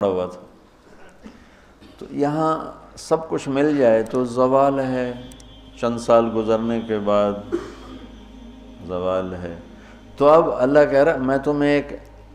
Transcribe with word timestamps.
پڑا 0.00 0.12
ہوا 0.12 0.26
تھا 0.26 0.40
تو 1.98 2.06
یہاں 2.10 2.72
سب 2.96 3.28
کچھ 3.28 3.48
مل 3.48 3.76
جائے 3.76 4.02
تو 4.02 4.24
زوال 4.24 4.80
ہے۔ 4.80 5.12
چند 5.80 5.98
سال 5.98 6.30
گزرنے 6.34 6.80
کے 6.80 6.98
بعد 6.98 7.32
زوال 8.86 9.34
ہے۔ 9.34 9.54
تو 10.16 10.28
اب 10.28 10.50
اللہ 10.56 10.78
کہہ 10.90 11.04
رہا 11.04 11.16
میں 11.16 11.38
تمہیں 11.38 11.70
ایک 11.70 11.86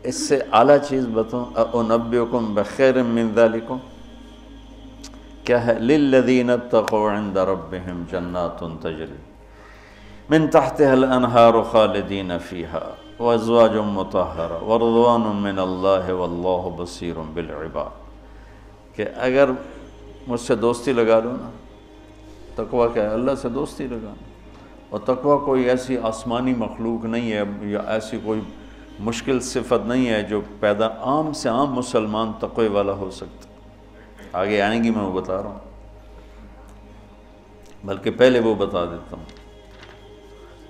اس 0.02 0.28
سے 0.28 0.38
اعلیٰ 0.52 0.76
چیز 0.88 1.06
بتاؤں۔ 1.14 1.44
اونبیکم 1.54 2.54
بخیر 2.54 3.02
من 3.02 3.30
ذالکم 3.34 3.78
کیا 5.44 5.66
ہے؟ 5.66 5.74
للذین 5.74 6.50
اتقوا 6.50 7.12
عند 7.12 7.36
ربهم 7.36 8.02
جنات 8.10 8.60
تجری 8.82 9.20
من 10.30 10.48
تحتها 10.50 10.92
الانہار 10.92 11.62
خالدین 11.70 12.32
فیها 12.48 13.01
وازواج 13.22 13.76
مطہرہ 13.76 14.64
ورضوان 14.64 15.20
من 15.20 15.58
اللہ 15.58 16.12
واللہ 16.12 16.82
بصیر 16.82 17.14
بالعباد۔ 17.34 18.02
کہ 18.96 19.04
اگر 19.16 19.50
مجھ 20.26 20.40
سے 20.40 20.54
دوستی 20.54 20.92
لگا 20.92 21.20
لو 21.20 21.30
نا، 21.30 21.50
تقوی 22.54 22.88
کیا 22.94 23.02
ہے، 23.02 23.08
اللہ 23.08 23.30
سے 23.42 23.48
دوستی 23.48 23.86
لگا 23.86 23.98
لو۔ 24.02 24.14
اور 24.90 25.00
تقوی 25.00 25.46
کوئی 25.46 25.68
ایسی 25.70 25.98
آسمانی 25.98 26.54
مخلوق 26.54 27.04
نہیں 27.04 27.32
ہے 27.32 27.42
یا 27.62 27.80
ایسی 27.86 28.18
کوئی 28.24 28.40
مشکل 29.00 29.40
صفت 29.40 29.86
نہیں 29.86 30.08
ہے 30.08 30.22
جو 30.22 30.40
پیدا 30.60 30.86
عام 30.86 31.32
سے 31.32 31.48
عام 31.48 31.72
مسلمان 31.72 32.32
تقوی 32.40 32.68
والا 32.68 32.92
ہو 32.92 33.10
سکتا۔ 33.10 33.48
آگے 34.40 34.62
آئیں 34.62 34.84
گی، 34.84 34.90
میں 34.90 35.04
وہ 35.04 35.20
بتا 35.20 35.42
رہا 35.42 35.50
ہوں۔ 35.50 35.58
بلکہ 37.84 38.10
پہلے 38.10 38.40
وہ 38.40 38.54
بتا 38.54 38.84
دیتا 38.84 39.16
ہوں۔ 39.16 39.31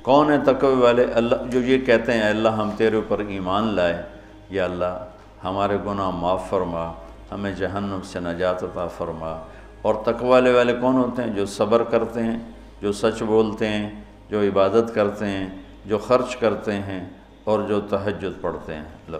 کون 0.02 0.30
ہے 0.30 0.38
تقوی 0.44 0.74
والے؟ 0.74 1.04
اللہ 1.04 1.34
جو 1.50 1.60
یہ 1.60 1.78
کہتے 1.78 2.12
ہیں 2.12 2.30
اللہ 2.30 2.48
ہم 2.48 2.70
تیرے 2.76 2.96
اوپر 2.96 3.18
ایمان 3.18 3.74
لائے۔ 3.74 4.02
یا 4.50 4.64
اللہ، 4.64 5.04
ہمارے 5.44 5.76
گناہ 5.86 6.10
معاف 6.10 6.50
فرما۔ 6.50 6.92
ہمیں 7.32 7.52
جہنم 7.52 8.00
سے 8.04 8.20
نجات 8.20 8.62
عطا 8.62 8.86
فرما۔ 8.86 9.42
اور 9.82 9.94
تقوی 9.94 10.28
والے 10.28 10.52
والے 10.52 10.72
کون 10.72 10.94
ہوتے 10.94 11.22
ہیں؟ 11.22 11.30
جو 11.30 11.46
صبر 11.46 11.82
کرتے 11.82 12.22
ہیں، 12.22 12.38
جو 12.82 12.92
سچ 12.92 13.22
بولتے 13.22 13.68
ہیں، 13.68 13.90
جو 14.30 14.40
عبادت 14.40 14.94
کرتے 14.94 15.26
ہیں، 15.26 15.48
جو 15.86 15.98
خرچ 15.98 16.36
کرتے 16.36 16.72
ہیں، 16.72 17.10
اور 17.44 17.60
جو 17.60 17.80
تہجد 17.80 18.42
پڑھتے 18.42 18.74
ہیں۔ 18.74 19.18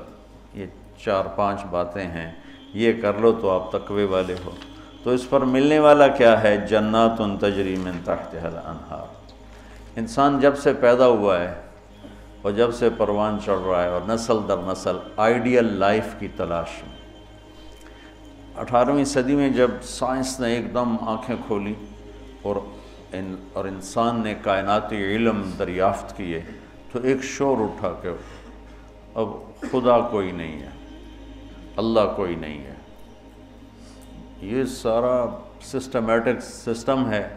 یہ 0.55 0.67
چار 1.05 1.25
پانچ 1.37 1.61
باتیں 1.71 2.05
ہیں۔ 2.05 2.33
یہ 2.75 2.93
کر 3.03 3.15
لو 3.15 3.33
تو 3.33 3.51
آپ 3.51 3.73
تقوی 3.73 4.05
والے 4.05 4.35
ہو۔ 4.45 4.51
تو 5.03 5.11
اس 5.11 5.31
پر 5.31 5.41
ملنے 5.41 5.79
والا 5.79 6.09
کیا 6.09 6.43
ہے؟ 6.43 6.57
جنات 6.57 7.41
تجری 7.41 7.77
من 7.77 7.93
تحتها 8.05 8.49
الانہار۔ 8.49 9.22
انسان 9.97 10.39
جب 10.41 10.57
سے 10.57 10.73
پیدا 10.73 11.07
ہوا 11.07 11.39
ہے 11.41 11.53
اور 12.43 12.53
جب 12.53 12.75
سے 12.75 12.89
پروان 12.91 13.37
چڑھ 13.45 13.67
رہا 13.67 13.83
ہے 13.83 13.89
اور 13.89 14.01
نسل 14.09 14.39
در 14.49 14.57
نسل 14.57 14.99
آئیڈیل 15.17 15.65
لائف 15.65 16.15
کی 16.19 16.29
تلاش 16.37 16.71
میں۔ 16.83 16.97
اٹھارہویں 18.57 19.05
صدی 19.05 19.37
میں 19.37 19.49
جب 19.51 19.71
سائنس 19.83 20.39
نے 20.41 20.55
ایک 20.55 20.73
دم 20.75 20.97
آنکھیں 21.01 21.37
کھولی 21.47 21.75
اور 22.43 22.57
ان، 23.13 23.35
اور 23.53 23.65
انسان 23.65 24.21
نے 24.23 24.35
کائناتی 24.43 24.97
علم 24.97 25.43
دریافت 25.59 26.17
کیے، 26.17 26.41
تو 26.93 26.99
ایک 27.03 27.23
شور 27.25 27.57
اٹھا 27.61 27.93
کہ 28.03 28.09
اب 29.15 29.29
خدا 29.61 30.01
کوئی 30.01 30.33
نہیں 30.33 30.61
ہے، 30.61 30.71
اللہ 31.77 32.13
کوئی 32.17 32.35
نہیں 32.35 32.65
ہے۔ 32.65 32.75
یہ 34.41 34.65
سارا 34.65 35.25
سسٹمیٹک 35.63 36.43
سسٹم 36.43 37.11
ہے۔ 37.11 37.29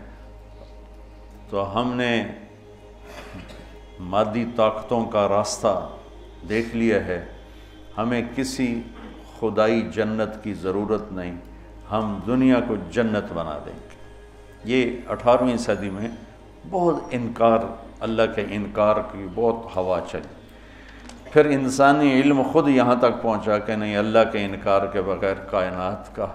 تو 1.49 1.63
ہم 1.75 1.93
نے 1.93 2.25
مادی 3.99 4.45
طاقتوں 4.55 5.05
کا 5.05 5.27
راستہ 5.27 5.89
دیکھ 6.49 6.75
لیا 6.75 7.05
ہے۔ 7.05 7.25
ہمیں 7.97 8.21
کسی 8.35 8.81
خدائی 9.39 9.81
جنت 9.81 10.43
کی 10.43 10.53
ضرورت 10.53 11.11
نہیں، 11.11 11.35
ہم 11.91 12.19
دنیا 12.27 12.55
کو 12.67 12.75
جنت 12.91 13.33
بنا 13.33 13.59
دیں 13.65 13.73
گے۔ 13.73 13.95
یہ 14.63 14.97
اٹھارہویں 15.07 15.57
صدی 15.57 15.89
میں 15.89 16.07
بہت 16.69 16.95
انکار، 17.11 17.59
اللہ 17.99 18.21
کے 18.35 18.45
انکار 18.49 18.95
کی 18.95 19.27
بہت 19.35 19.75
ہوا 19.75 19.99
چلی۔ 20.11 20.45
پھر 21.31 21.45
انسانی 21.45 22.21
علم 22.21 22.41
خود 22.41 22.67
یہاں 22.67 22.95
تک 22.95 23.21
پہنچا 23.21 23.57
کہ 23.57 23.75
نہیں، 23.75 23.97
اللہ 23.97 24.19
کے 24.31 24.45
انکار 24.45 24.85
کے 24.85 25.01
بغیر 25.01 25.33
کائنات 25.33 26.15
کا 26.15 26.27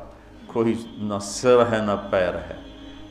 کوئی 0.47 0.75
نہ 0.87 1.19
سر 1.21 1.63
ہے، 1.73 1.79
نہ 1.79 2.09
پیر 2.11 2.35
ہے۔ 2.35 2.61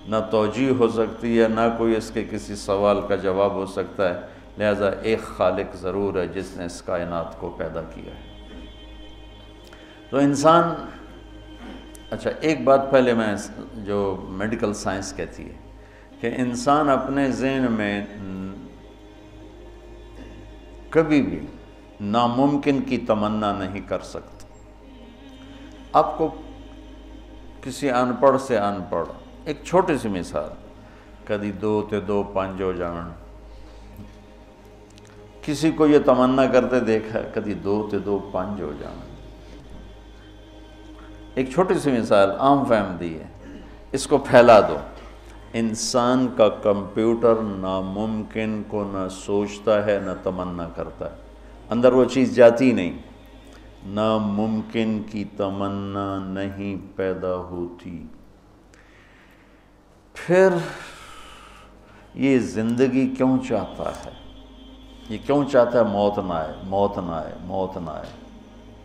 نہ 0.07 0.15
توجہ 0.31 0.71
ہو 0.79 0.88
سکتی 0.88 1.41
ہے، 1.41 1.47
نہ 1.47 1.59
کوئی 1.77 1.95
اس 1.95 2.11
کے 2.11 2.23
کسی 2.31 2.55
سوال 2.55 3.01
کا 3.07 3.15
جواب 3.15 3.51
ہو 3.51 3.65
سکتا 3.65 4.13
ہے۔ 4.13 4.38
لہذا 4.59 4.89
ایک 5.01 5.19
خالق 5.21 5.75
ضرور 5.75 6.15
ہے 6.15 6.27
جس 6.27 6.57
نے 6.57 6.65
اس 6.65 6.81
کائنات 6.81 7.39
کو 7.39 7.49
پیدا 7.57 7.81
کیا 7.81 8.13
ہے۔ 8.15 8.27
تو 10.09 10.17
انسان 10.17 10.73
اچھا 12.11 12.31
ایک 12.39 12.63
بات 12.63 12.91
پہلے 12.91 13.13
میں 13.13 13.35
جو 13.85 14.25
میڈیکل 14.29 14.73
سائنس 14.73 15.13
کہتی 15.13 15.45
ہے 15.45 15.55
کہ 16.19 16.31
انسان 16.37 16.89
اپنے 16.89 17.31
ذہن 17.31 17.65
میں 17.71 18.05
کبھی 20.89 21.21
بھی 21.21 21.39
ناممکن 22.01 22.81
کی 22.81 22.97
تمنا 22.97 23.51
نہیں 23.59 23.81
کر 23.87 23.99
سکتا۔ 23.99 24.45
آپ 25.93 26.17
کو 26.17 26.29
کسی 27.63 27.91
ان 27.91 28.11
پڑھ 28.19 28.41
سے 28.41 28.57
ان 28.57 28.81
پڑھ 28.89 29.07
ایک 29.45 29.57
چھوٹی 29.63 29.97
سی 29.97 30.09
مثال 30.09 30.49
کدی 31.27 31.51
دو 31.51 31.81
تے 31.89 31.99
دو 31.99 32.23
پانچ 32.23 32.61
جان 32.77 33.09
کسی 35.49 35.71
کو 35.71 35.87
یہ 35.87 35.99
تمنا 36.05 36.45
کرتے 36.45 36.79
دیکھا، 36.79 37.19
کدی 37.33 37.53
دو 37.53 37.87
تے 37.91 37.99
دو، 37.99 38.29
پانچ 38.31 38.61
ہو 38.61 38.73
جان 38.79 38.93
ایک 41.35 41.49
چھوٹی 41.53 41.73
سی 41.73 41.91
مثال 41.91 42.31
عام 42.31 42.65
فہم 42.65 42.97
دی 42.99 43.15
ہے۔ 43.15 43.25
اس 43.91 44.07
کو 44.07 44.17
پھیلا 44.17 44.59
دو۔ 44.59 44.77
انسان 45.53 46.27
کا 46.38 46.49
کمپیوٹر 46.49 47.35
ناممکن 47.35 48.63
کو 48.67 48.83
نہ 48.83 49.07
سوچتا 49.11 49.85
ہے، 49.85 49.99
نہ 50.05 50.11
تمنا 50.23 50.69
کرتا 50.75 51.11
ہے۔ 51.11 51.15
اندر 51.69 51.93
وہ 51.93 52.05
چیز 52.05 52.35
جاتی 52.35 52.71
نہیں۔ 52.71 52.97
ناممکن 53.85 55.01
کی 55.11 55.23
تمنا 55.38 56.19
نہیں 56.19 56.97
پیدا 56.97 57.35
ہوتی۔ 57.35 58.03
پھر 60.13 60.49
یہ 62.13 62.39
زندگی 62.39 63.07
کیوں 63.07 63.38
چاہتا 63.47 63.91
ہے؟ 64.05 64.19
یہ 65.09 65.17
کیوں 65.25 65.45
چاہتا 65.51 65.79
ہے 65.79 65.83
موت 65.83 66.19
نہ 66.19 66.33
آئے، 66.33 66.53
موت 66.63 66.97
نہ 66.97 67.11
آئے، 67.11 67.33
موت 67.41 67.77
نہ 67.77 67.89
آئے؟ 67.89 68.05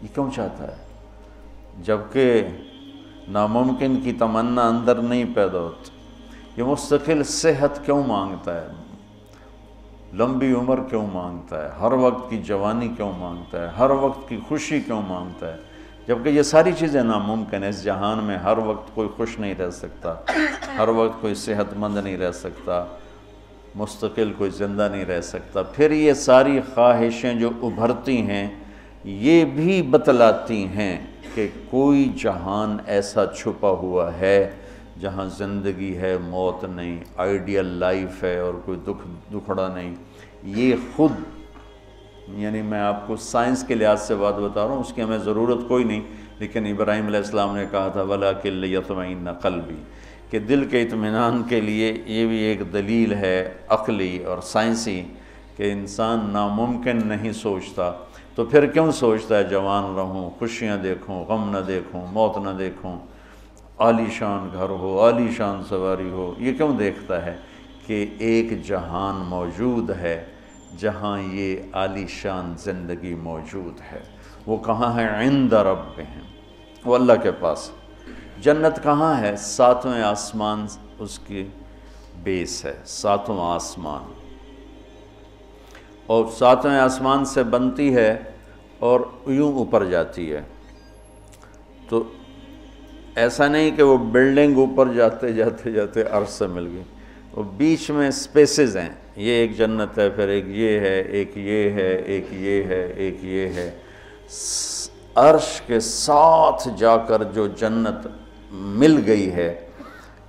یہ 0.02 0.08
کیوں 0.14 0.30
چاہتا 0.36 0.64
ہے؟ 0.64 0.76
جبکہ 1.82 2.46
ناممکن 3.28 4.00
کی 4.00 4.12
تمنا 4.12 4.68
اندر 4.68 4.94
نہیں 4.94 5.24
پیدا 5.34 5.58
ہوتی۔ 5.58 5.90
یہ 6.56 6.62
مستقل 6.62 7.22
صحت 7.22 7.84
کیوں 7.84 8.04
مانگتا 8.06 8.60
ہے؟ 8.60 8.66
لمبی 10.12 10.52
عمر 10.52 10.80
کیوں 10.90 11.06
مانگتا 11.12 11.64
ہے؟ 11.64 11.70
ہر 11.80 11.92
وقت 11.92 12.30
کی 12.30 12.38
جوانی 12.38 12.88
کیوں 12.88 13.12
مانگتا 13.18 13.62
ہے؟ 13.62 13.68
ہر 13.78 13.90
وقت 13.90 14.28
کی 14.28 14.38
خوشی 14.48 14.80
کیوں 14.80 15.02
مانگتا 15.02 15.52
ہے؟ 15.52 15.56
جبکہ 16.08 16.28
یہ 16.28 16.42
ساری 16.42 16.72
چیزیں 16.72 17.02
ناممکن 17.02 17.62
ہیں، 17.62 17.70
اس 17.70 17.84
جہان 17.84 18.24
میں 18.24 18.36
ہر 18.36 18.58
وقت 18.58 18.94
کوئی 18.94 19.08
خوش 19.16 19.38
نہیں 19.38 19.54
رہ 19.54 19.70
سکتا، 19.70 20.14
ہر 20.78 20.88
وقت 20.88 21.20
کوئی 21.20 21.34
صحت 21.34 21.74
مند 21.76 21.98
نہیں 21.98 22.16
رہ 22.16 22.32
سکتا۔ 22.32 22.84
مستقل 23.74 24.32
کوئی 24.38 24.50
زندہ 24.50 24.88
نہیں 24.92 25.04
رہ 25.04 25.20
سکتا۔ 25.20 25.62
پھر 25.62 25.90
یہ 25.90 26.12
ساری 26.12 26.60
خواہشیں 26.74 27.34
جو 27.34 27.50
ابھرتی 27.62 28.22
ہیں، 28.22 28.50
یہ 29.04 29.44
بھی 29.44 29.82
بتلاتی 29.82 30.66
ہیں 30.66 31.06
کہ 31.34 31.48
کوئی 31.70 32.12
جہان 32.22 32.76
ایسا 32.86 33.26
چھپا 33.26 33.70
ہوا 33.70 34.18
ہے 34.18 34.50
جہاں 35.00 35.26
زندگی 35.38 35.96
ہے، 35.96 36.18
موت 36.20 36.64
نہیں 36.64 37.04
آئیڈیل 37.16 37.66
لائف 37.66 38.22
ہے 38.22 38.38
اور 38.38 38.54
کوئی 38.64 38.78
دکھ، 38.84 39.34
دکھڑا 39.34 39.68
نہیں۔ 39.74 39.94
یہ 40.44 40.74
خود 40.96 41.12
یعنی 42.28 42.62
میں 42.62 42.80
آپ 42.80 43.06
کو 43.06 43.16
سائنس 43.16 43.64
کے 43.68 43.74
لحاظ 43.74 44.02
سے 44.02 44.14
بات 44.14 44.34
بتا 44.34 44.66
رہا 44.66 44.72
ہوں، 44.72 44.80
اس 44.80 44.92
کی 44.92 45.02
ہمیں 45.02 45.18
ضرورت 45.18 45.68
کوئی 45.68 45.84
نہیں۔ 45.84 46.00
لیکن 46.38 46.66
ابراہیم 46.66 47.06
علیہ 47.06 47.18
السلام 47.18 47.56
نے 47.56 47.64
کہا 47.70 47.88
تھا 47.88 48.02
ولا 48.02 48.32
کلتمعین 48.32 49.18
نقل 49.22 49.60
بھی 49.60 49.76
کہ 50.30 50.38
دل 50.38 50.64
کے 50.64 50.82
اطمینان 50.82 51.42
کے 51.48 51.60
لیے 51.60 52.02
یہ 52.06 52.26
بھی 52.26 52.36
ایک 52.36 52.72
دلیل 52.72 53.14
ہے 53.14 53.52
عقلی 53.68 54.24
اور 54.24 54.38
سائنسی 54.42 55.02
کہ 55.56 55.72
انسان 55.72 56.30
ناممکن 56.32 57.08
نہیں 57.08 57.32
سوچتا۔ 57.32 57.92
تو 58.34 58.44
پھر 58.44 58.66
کیوں 58.66 58.92
سوچتا 58.92 59.38
ہے 59.38 59.44
جوان 59.44 59.94
رہوں، 59.96 60.30
خوشیاں 60.30 60.76
دیکھوں، 60.76 61.24
غم 61.24 61.50
نہ 61.50 61.58
دیکھوں، 61.58 62.06
موت 62.12 62.38
نہ 62.38 62.50
دیکھوں؟ 62.58 62.98
عالی 63.78 64.06
شان 64.10 64.48
گھر 64.52 64.68
ہو، 64.68 65.00
عالی 65.00 65.28
شان 65.36 65.62
سواری 65.68 66.10
ہو۔ 66.10 66.34
یہ 66.38 66.52
کیوں 66.52 66.74
دیکھتا 66.74 67.26
ہے 67.26 67.36
کہ 67.86 68.06
ایک 68.18 68.64
جہان 68.64 69.14
موجود 69.28 69.90
ہے، 69.90 70.24
جہاں 70.78 71.20
یہ 71.20 71.56
عالی 71.72 72.06
شان 72.08 72.54
زندگی 72.58 73.14
موجود 73.14 73.80
ہے۔ 73.92 74.00
وہ 74.46 74.56
کہاں 74.56 74.96
ہے؟ 74.96 75.24
عند 75.24 75.52
رب 75.52 75.98
ہیں 75.98 76.22
وہ 76.84 76.94
اللہ 76.94 77.12
کے 77.22 77.30
پاس۔ 77.30 77.70
جنت 78.44 78.82
کہاں 78.82 79.20
ہے؟ 79.20 79.36
ساتویں 79.36 80.02
آسمان 80.02 80.66
اس 80.98 81.18
کی 81.18 81.46
بیس 82.22 82.64
ہے 82.64 82.74
ساتوں 82.84 83.36
آسمان۔ 83.40 84.12
اور 86.06 86.24
ساتویں 86.38 86.78
آسمان 86.78 87.24
سے 87.24 87.42
بنتی 87.42 87.94
ہے 87.94 88.18
اور 88.78 89.00
یوں 89.26 89.52
اوپر 89.52 89.84
جاتی 89.84 90.32
ہے۔ 90.32 90.40
تو 91.88 92.02
ایسا 93.14 93.46
نہیں 93.46 93.70
کہ 93.70 93.82
وہ 93.82 93.96
بلڈنگ 93.96 94.56
اوپر 94.56 94.92
جاتے 94.92 95.32
جاتے 95.32 95.72
جاتے 95.72 96.02
عرض 96.02 96.30
سے 96.30 96.46
مل 96.46 96.66
گئی۔ 96.66 96.82
وہ 97.32 97.42
بیچ 97.42 97.90
میں 97.90 98.10
سپیسز 98.10 98.76
ہیں۔ 98.76 98.90
یہ 99.16 99.32
ایک 99.32 99.58
جنت 99.58 99.98
ہے، 99.98 100.10
پھر 100.10 100.28
ایک 100.28 100.44
یہ 100.48 100.80
ہے، 100.80 101.00
ایک 101.00 101.32
یہ 101.36 101.70
ہے، 101.70 101.94
ایک 101.96 102.26
یہ 102.30 102.62
ہے، 102.64 102.92
ایک 102.96 103.24
یہ 103.24 103.46
ہے۔ 103.46 103.78
عرش 105.14 105.60
کے 105.66 105.80
ساتھ 105.80 106.68
جا 106.76 106.96
کر 106.96 107.22
جو 107.22 107.46
جنت 107.46 108.06
مل 108.50 109.02
گئی 109.06 109.32
ہے 109.32 109.66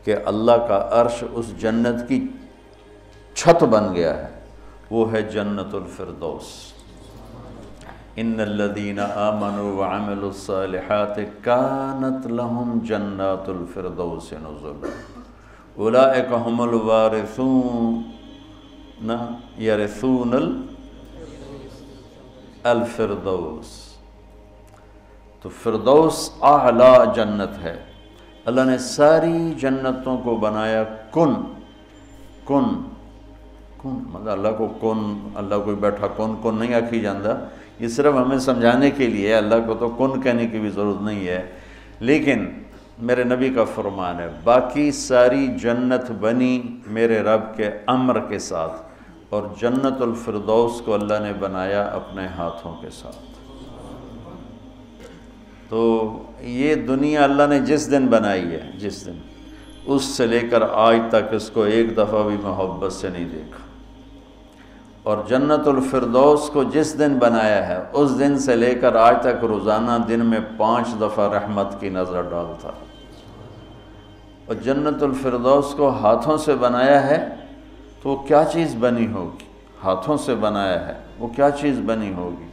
کہ 0.04 0.16
اللہ 0.26 0.52
کا 0.52 0.90
عرش 0.92 1.24
اس 1.32 1.62
جنت 1.62 2.10
کی 2.10 2.28
چھت 3.34 3.64
بن 3.64 3.96
گیا 3.96 4.18
ہے، 4.18 4.40
وہ 4.90 5.12
ہے 5.12 5.22
جنت 5.22 5.76
الفردوس۔ 5.76 6.76
ان 8.16 8.40
الذين 8.40 9.00
امنوا 9.00 9.86
وعملوا 9.86 10.30
الصالحات 10.30 11.16
كانت 11.44 12.28
لهم 12.28 12.80
جنات 12.84 13.50
الفردوس 13.50 14.34
نزلا 14.34 14.88
اولئك 15.76 16.34
هم 16.34 16.62
الوارثون۔ 16.62 18.02
يرثون 19.60 20.68
الفردوس۔ 22.64 23.98
تو 25.42 25.50
فردوس 25.50 26.30
اعلی 26.42 27.12
جنت 27.16 27.64
ہے۔ 27.64 27.85
اللہ 28.46 28.62
نے 28.62 28.78
ساری 28.78 29.54
جنتوں 29.60 30.18
کو 30.18 30.36
بنایا 30.36 30.84
کن؟ 30.84 31.34
کن؟ 32.46 32.64
کن؟ 33.84 33.90
مطلب 33.90 34.30
اللہ 34.30 34.48
کو 34.58 34.68
کن، 34.68 35.30
اللہ 35.36 35.56
کوئی 35.66 35.76
بیٹھا 35.76 36.08
کن 36.08 36.36
کن 36.44 36.60
نہیں 36.60 36.74
آکھی 36.74 37.00
جاندہ۔ 37.00 37.38
یہ 37.80 37.88
صرف 37.88 38.14
ہمیں 38.14 38.38
سمجھانے 38.38 38.92
کے 38.92 39.08
لیے، 39.08 39.36
اللہ 39.36 39.56
کو 39.68 39.74
تو 39.74 39.90
کن 39.90 40.22
کہنے 40.22 40.48
کی 40.48 40.60
بھی 40.60 40.70
ضرورت 40.70 41.02
نہیں 41.02 41.28
ہے۔ 41.28 41.52
لیکن 42.00 42.48
میرے 43.02 43.24
نبی 43.24 43.50
کا 43.50 43.64
فرمان 43.64 44.20
ہے، 44.20 44.30
باقی 44.44 44.92
ساری 44.92 45.48
جنت 45.48 46.12
بنی 46.12 46.62
میرے 46.88 47.20
رب 47.20 47.42
کے 47.56 47.70
امر 47.86 48.20
کے 48.20 48.40
ساتھ 48.40 48.74
اور 49.30 49.44
جنت 49.62 50.02
الفردوس 50.02 50.82
کو 50.82 50.94
اللہ 50.94 51.20
نے 51.22 51.34
بنایا 51.40 51.84
اپنے 51.84 52.28
ہاتھوں 52.28 52.76
کے 52.82 52.90
ساتھ۔ 52.90 53.35
تو 55.76 56.18
یہ 56.42 56.76
دنیا 56.76 57.24
اللہ 57.24 57.44
نے 57.50 57.60
جس 57.60 57.92
دن 57.92 58.08
بنائی 58.08 58.52
ہے، 58.52 58.72
جس 58.78 59.06
دن، 59.06 59.14
اس 59.86 60.04
سے 60.04 60.26
لے 60.26 60.40
کر 60.40 60.64
آج 60.74 60.98
تک 61.10 61.34
اس 61.34 61.50
کو 61.50 61.64
ایک 61.64 61.98
دفعہ 61.98 62.28
بھی 62.28 62.38
محبت 62.44 62.94
سے 62.94 63.10
نہیں 63.10 63.26
دیکھا۔ 63.26 63.64
اور 65.04 65.18
جنت 65.28 65.68
الفردوس 65.68 66.50
کو 66.54 66.64
جس 66.64 67.00
دن 67.00 67.18
بنایا 67.20 67.68
ہے، 67.68 67.84
اس 67.94 68.20
دن 68.20 68.40
سے 68.40 68.56
لے 68.56 68.76
کر 68.76 68.96
آج 68.96 69.16
تک 69.22 69.46
روزانہ 69.46 69.92
دن 70.08 70.26
میں 70.26 70.40
پانچ 70.58 70.88
دفعہ 71.02 71.34
رحمت 71.34 71.80
کی 71.80 71.90
نظر 71.90 72.22
ڈالتا۔ 72.22 72.70
اور 74.46 74.56
جنت 74.56 75.04
الفردوس 75.04 75.74
کو 75.78 75.90
ہاتھوں 75.90 76.38
سے 76.38 76.56
بنایا 76.56 77.08
ہے 77.08 77.36
تو 78.04 78.10
وہ 78.10 78.16
کیا 78.16 78.44
چیز 78.54 78.76
بنی 78.80 79.08
ہوگی؟ 79.14 79.46
ہاتھوں 79.84 80.18
سے 80.18 80.36
بنایا 80.36 80.88
ہے، 80.88 80.94
وہ 81.20 81.28
کیا 81.28 81.50
چیز 81.50 81.80
بنی 81.86 82.14
ہوگی؟ 82.14 82.45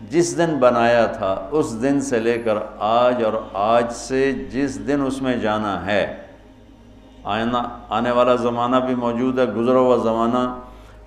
جس 0.00 0.38
دن 0.38 0.56
بنایا 0.60 1.06
تھا، 1.06 1.48
اس 1.50 1.82
دن 1.82 2.00
سے 2.00 2.18
لے 2.18 2.38
کر 2.38 2.54
آج 2.78 3.24
اور 3.24 3.32
آج 3.52 3.92
سے 3.92 4.32
جس 4.32 4.86
دن 4.86 5.02
اس 5.06 5.22
میں 5.22 5.36
جانا 5.36 5.86
ہے۔ 5.86 6.16
آئینہ، 7.24 7.56
آنے 7.88 8.10
والا 8.10 8.34
زمانہ 8.34 8.76
بھی 8.76 8.94
موجود 8.94 9.38
ہے، 9.38 9.44
گزرا 9.44 9.78
ہوا 9.78 9.96
زمانہ۔ 9.96 10.60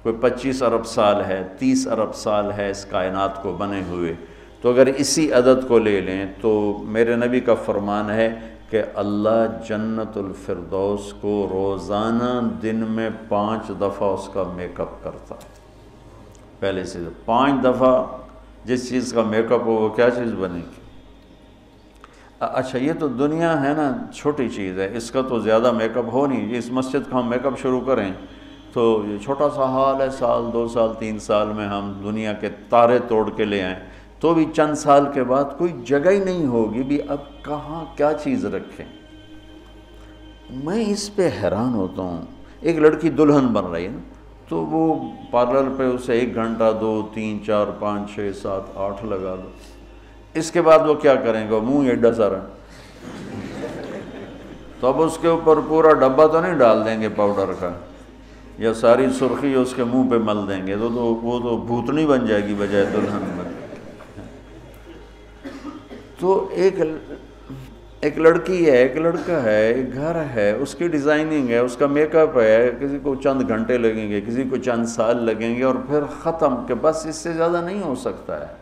کوئی 0.04 0.16
پچیس 0.22 0.64
ارب 0.64 0.86
سال 0.86 1.26
ہے، 1.28 1.48
تیس 1.60 1.88
ارب 1.88 2.16
سال 2.16 2.52
ہے 2.52 2.70
اس 2.70 2.86
کائنات 2.86 3.44
کو 3.44 3.54
بنے 3.54 3.84
ہوئے۔ 3.90 4.14
تو 4.62 4.70
اگر 4.70 4.88
اسی 4.88 5.34
عدد 5.34 5.68
کو 5.68 5.80
لے 5.80 6.02
لیں، 6.02 6.26
تو 6.42 6.78
میرے 6.82 7.16
نبی 7.16 7.40
کا 7.40 7.54
فرمان 7.54 8.10
ہے 8.10 8.40
کہ 8.70 8.84
اللہ 8.96 9.46
جنت 9.70 10.18
الفردوس 10.18 11.14
کو 11.22 11.48
روزانہ 11.52 12.48
دن 12.62 12.76
میں 12.76 13.10
پانچ 13.30 13.68
دفعہ 13.68 14.08
اس 14.08 14.30
کا 14.34 14.44
میک 14.56 14.82
اپ 14.82 15.04
کرتا۔ 15.04 15.36
پہلے 16.60 16.84
سے 16.84 17.00
پانچ 17.26 17.64
دفعہ 17.64 18.06
جس 18.66 18.90
چیز 18.90 19.14
کا 19.14 19.22
میک 19.22 19.52
اپ 19.52 19.62
ہو، 19.66 19.72
وہ 19.72 19.90
کیا 19.90 20.10
چیز 20.10 20.34
بنے 20.40 20.60
گی؟ 20.60 20.82
اچھا،, 22.40 22.46
اچھا 22.46 22.78
یہ 22.78 22.94
تو 23.00 23.08
دنیا 23.08 23.62
ہے 23.62 23.74
نا، 23.74 24.12
چھوٹی 24.14 24.50
چیز 24.50 24.80
ہے، 24.80 24.98
اس 24.98 25.12
کا 25.12 25.22
تو 25.22 25.40
زیادہ 25.40 25.72
میک 25.72 25.98
اپ 25.98 26.06
ہو 26.12 26.28
نہیں، 26.28 26.58
اس 26.58 26.72
مسجد 26.72 27.12
کا 27.12 27.20
ہم 27.20 27.30
میک 27.30 27.46
اپ 27.46 27.60
شروع 27.60 27.82
کریں 27.82 28.12
تو 28.74 29.04
یہ 29.08 29.18
چھوٹا 29.18 29.50
سا 29.50 29.64
حال 29.66 30.02
ہے، 30.02 30.10
سال، 30.10 30.54
دو 30.54 30.68
سال، 30.68 30.90
تین 31.00 31.20
سال 31.20 31.48
میں 31.48 31.68
ہم 31.68 31.94
دنیا 32.04 32.34
کے 32.34 32.50
تارے 32.70 33.00
توڑ 33.08 33.30
کے 33.30 33.46
لے 33.46 33.64
آئیں۔ 33.64 33.76
تو 34.20 34.34
بھی 34.34 34.46
چند 34.56 34.76
سال 34.76 35.06
کے 35.14 35.24
بعد 35.24 35.44
کوئی 35.58 35.74
جگہ 35.86 36.10
ہی 36.10 36.20
نہیں 36.20 36.46
ہوگی 36.46 36.84
بھی 36.84 37.00
اب 37.08 37.18
کہاں 37.46 37.98
کیا 37.98 38.14
چیز 38.24 38.46
رکھیں۔ 38.46 38.86
میں 40.64 40.86
اس 40.88 41.16
پہ 41.16 41.30
حیران 41.44 41.74
ہوتا 41.74 42.02
ہوں۔ 42.02 42.22
ایک 42.62 42.78
لڑکی 42.78 43.10
دلہن 43.10 43.48
بن 43.48 43.66
رہی 43.66 43.84
ہے 43.84 43.90
نا 43.90 44.00
تو 44.52 44.58
وہ 44.58 45.12
پارلر 45.32 45.70
پہ 45.78 45.84
اسے 45.84 46.14
ایک 46.14 46.36
گھنٹہ 46.36 46.78
دو، 46.82 47.08
تین، 47.14 47.40
چار، 47.46 47.68
پانچ، 47.80 48.16
چھ، 48.16 48.30
سات، 48.42 48.62
آٹھ 48.76 49.06
لگا 49.06 49.36
دو۔ 49.44 49.50
اس 50.34 50.52
کے 50.52 50.62
بعد 50.62 50.80
وہ 50.80 50.94
کیا 50.94 51.16
کریں 51.16 51.52
گے؟ 51.52 51.60
منہ 51.60 51.90
ایڈا 51.90 52.14
سارا۔ 52.14 52.40
تو 54.80 54.88
اب 54.88 55.02
اس 55.02 55.18
کے 55.22 55.28
اوپر 55.28 55.60
پورا 55.68 55.94
ڈبہ 55.94 56.28
تو 56.28 56.42
نہیں 56.42 56.54
ڈال 56.54 56.86
دیں 56.86 57.02
گے 57.02 57.10
پاؤڈر 57.10 57.54
کا، 57.60 57.72
یا 58.58 58.74
ساری 58.74 59.08
سرخی 59.20 59.54
اس 59.54 59.74
کے 59.76 59.84
منہ 59.84 60.10
پہ 60.10 60.18
مل 60.18 60.50
دیں 60.50 60.68
گے۔ 60.68 60.76
تو 60.76 60.90
تو، 60.90 61.16
وہ 61.16 61.40
تو 61.40 61.58
بھوتنی 61.58 62.06
بن 62.06 62.26
جائے 62.26 62.48
گی 62.48 62.54
بجائے 62.58 62.86
دلہن 62.86 63.34
میں۔ 63.38 63.52
تو 66.20 66.48
ایک 66.52 66.74
ایک 68.02 68.18
لڑکی 68.18 68.66
ہے، 68.66 68.78
ایک 68.78 68.98
لڑکا 68.98 69.44
ہے، 69.44 69.74
ایک 69.74 69.94
گھر 69.94 70.16
ہے، 70.36 70.52
اس 70.52 70.76
کی 70.76 70.88
ڈیزائننگ 70.88 71.50
ہے، 71.50 71.58
اس 71.58 71.76
کا 71.76 71.88
میک 71.88 72.16
اپ 72.16 72.38
ہے، 72.38 72.72
کسی 72.80 72.98
کو 73.04 73.16
چند 73.16 73.42
گھنٹے 73.50 73.78
لگیں 73.78 74.10
گے، 74.10 74.22
کسی 74.22 74.44
کو 74.44 74.58
چند 74.58 74.86
سال 74.86 75.24
لگیں 75.24 75.56
گے 75.56 75.64
اور 75.64 75.76
پھر 75.76 76.04
ختم، 76.24 76.66
کہ 76.68 76.74
بس 76.82 77.06
اس 77.06 77.16
سے 77.16 77.34
زیادہ 77.34 77.62
نہیں 77.66 77.82
ہو 77.82 77.96
سکتا 77.96 78.40
ہے۔ 78.40 78.54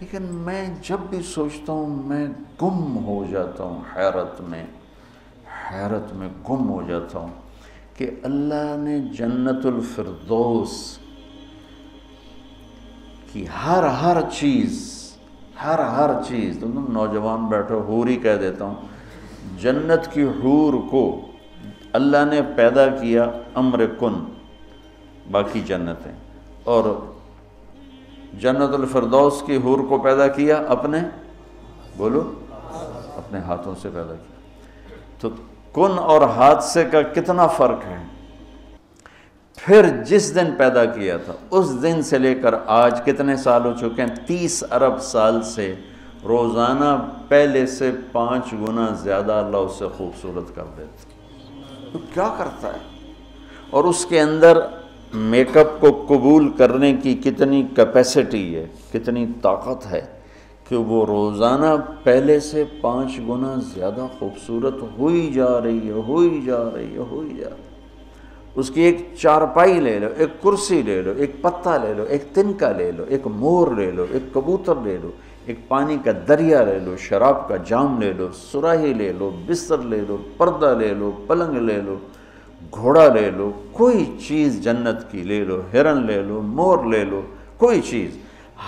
لیکن 0.00 0.22
میں 0.22 0.74
جب 0.88 0.96
بھی 1.10 1.22
سوچتا 1.22 1.72
ہوں، 1.72 2.02
میں 2.08 2.26
گم 2.62 3.04
ہو 3.06 3.24
جاتا 3.30 3.64
ہوں 3.64 3.80
حیرت 3.96 4.40
میں 4.40 4.64
حیرت 5.72 6.14
میں 6.14 6.28
گم 6.28 6.68
ہو 6.68 6.82
جاتا 6.88 7.18
ہوں 7.18 7.28
کہ 7.96 8.10
اللہ 8.22 8.76
نے 8.78 8.98
جنت 8.98 9.66
الفردوس 9.66 10.98
کی 13.32 13.44
ہر 13.66 13.82
ہر 13.82 14.16
چیز 14.32 15.01
ہر 15.64 15.78
ہر 15.78 16.10
چیز 16.28 16.58
تم 16.60 16.92
نوجوان 16.92 17.46
بیٹھو، 17.46 17.80
حور 17.80 18.06
ہی 18.06 18.16
کہہ 18.16 18.36
دیتا 18.36 18.64
ہوں، 18.64 18.74
جنت 19.60 20.12
کی 20.12 20.24
حور 20.24 20.74
کو 20.90 21.20
اللہ 21.92 22.24
نے 22.30 22.40
پیدا 22.56 22.86
کیا 22.86 23.30
امر 23.54 23.84
کن، 24.00 24.24
باقی 25.30 25.60
جنتیں۔ 25.60 26.12
اور 26.64 26.84
جنت 28.40 28.74
الفردوس 28.74 29.42
کی 29.46 29.56
حور 29.56 29.80
کو 29.88 29.98
پیدا 29.98 30.28
کیا 30.28 30.62
اپنے؟ 30.68 30.98
بولو، 31.96 32.32
اپنے 33.16 33.38
ہاتھوں 33.38 33.74
سے 33.82 33.88
پیدا 33.94 34.14
کیا۔ 34.14 34.36
تو 35.20 35.28
کن 35.74 35.98
اور 35.98 36.22
حادثے 36.22 36.84
کا 36.84 37.02
کتنا 37.02 37.46
فرق 37.46 37.84
ہے؟ 37.86 38.11
پھر 39.56 40.04
جس 40.04 40.34
دن 40.34 40.50
پیدا 40.56 40.84
کیا 40.84 41.16
تھا، 41.16 41.32
اس 41.50 41.82
دن 41.82 42.02
سے 42.02 42.18
لے 42.18 42.34
کر 42.34 42.54
آج 42.66 43.00
کتنے 43.04 43.36
سال 43.36 43.64
ہو 43.64 43.72
چکے 43.80 44.02
ہیں؟ 44.02 44.14
تیس 44.26 44.64
ارب 44.70 45.00
سال 45.02 45.42
سے۔ 45.42 45.74
روزانہ 46.24 47.08
پہلے 47.28 47.66
سے 47.66 47.90
پانچ 48.12 48.52
گنا 48.52 48.86
زیادہ 49.02 49.32
اللہ 49.32 49.56
اسے 49.56 49.84
خوبصورت 49.96 50.54
کر 50.54 50.62
دیتا 50.76 51.88
تو 51.92 51.98
کیا 52.14 52.34
کرتا 52.38 52.68
ہے؟ 52.68 52.78
اور 53.70 53.84
اس 53.84 54.06
کے 54.06 54.20
اندر 54.20 54.58
میک 55.14 55.56
اپ 55.56 55.80
کو 55.80 56.04
قبول 56.08 56.48
کرنے 56.50 56.92
کی 56.94 57.14
کتنی 57.14 57.62
کیپیسٹی 57.76 58.56
ہے، 58.56 58.66
کتنی 58.92 59.26
طاقت 59.42 59.86
ہے 59.86 60.00
کہ 60.68 60.76
وہ 60.76 61.06
روزانہ 61.06 61.74
پہلے 62.02 62.40
سے 62.40 62.64
پانچ 62.80 63.18
گنا 63.18 63.54
زیادہ 63.74 64.06
خوبصورت 64.18 64.74
ہوئی 64.98 65.32
جا 65.32 65.60
رہی 65.64 65.86
ہے، 65.86 65.92
ہوئی 65.92 66.42
جا 66.46 66.64
رہی 66.74 66.92
ہے، 66.92 66.98
ہوئی 66.98 67.28
جا 67.28 67.48
رہی 67.50 67.61
ہے۔ 67.61 67.61
اس 68.56 68.70
کی 68.70 68.80
ایک 68.82 68.96
چارپائی 69.20 69.80
لے 69.80 69.98
لو 69.98 70.08
ایک 70.16 70.30
کرسی 70.42 70.80
لے 70.82 71.00
لو 71.02 71.12
ایک 71.16 71.40
پتا 71.42 71.76
لے 71.76 71.92
لو 71.94 72.04
ایک 72.08 72.24
تنکا 72.34 72.70
لے 72.72 72.90
لو 72.92 73.04
ایک 73.08 73.26
مور 73.34 73.68
لے 73.76 73.90
لو 73.90 74.04
ایک 74.12 74.32
کبوتر 74.34 74.80
لے 74.84 74.96
لو 75.02 75.10
ایک 75.46 75.68
پانی 75.68 75.96
کا 76.04 76.12
دریا 76.28 76.64
لے 76.64 76.78
لو 76.78 76.96
شراب 77.00 77.46
کا 77.48 77.56
جام 77.68 78.00
لے 78.00 78.12
لو 78.12 78.28
سراہی 78.32 78.92
لے 78.94 79.12
لو 79.18 79.30
بستر 79.46 79.82
لے 79.84 80.00
لو 80.08 80.16
پردہ 80.36 80.74
لے 80.78 80.92
لو 80.94 81.10
پلنگ 81.26 81.56
لے 81.58 81.80
لو 81.84 81.96
گھوڑا 82.72 83.06
لے 83.14 83.30
لو 83.30 83.50
کوئی 83.72 84.04
چیز 84.28 84.62
جنت 84.64 85.10
کی 85.12 85.22
لے 85.22 85.42
لو 85.44 85.60
ہرن 85.72 86.06
لے 86.06 86.20
لو 86.22 86.40
مور 86.50 86.84
لے 86.84 87.04
لو 87.04 87.22
کوئی 87.58 87.80
چیز 87.90 88.16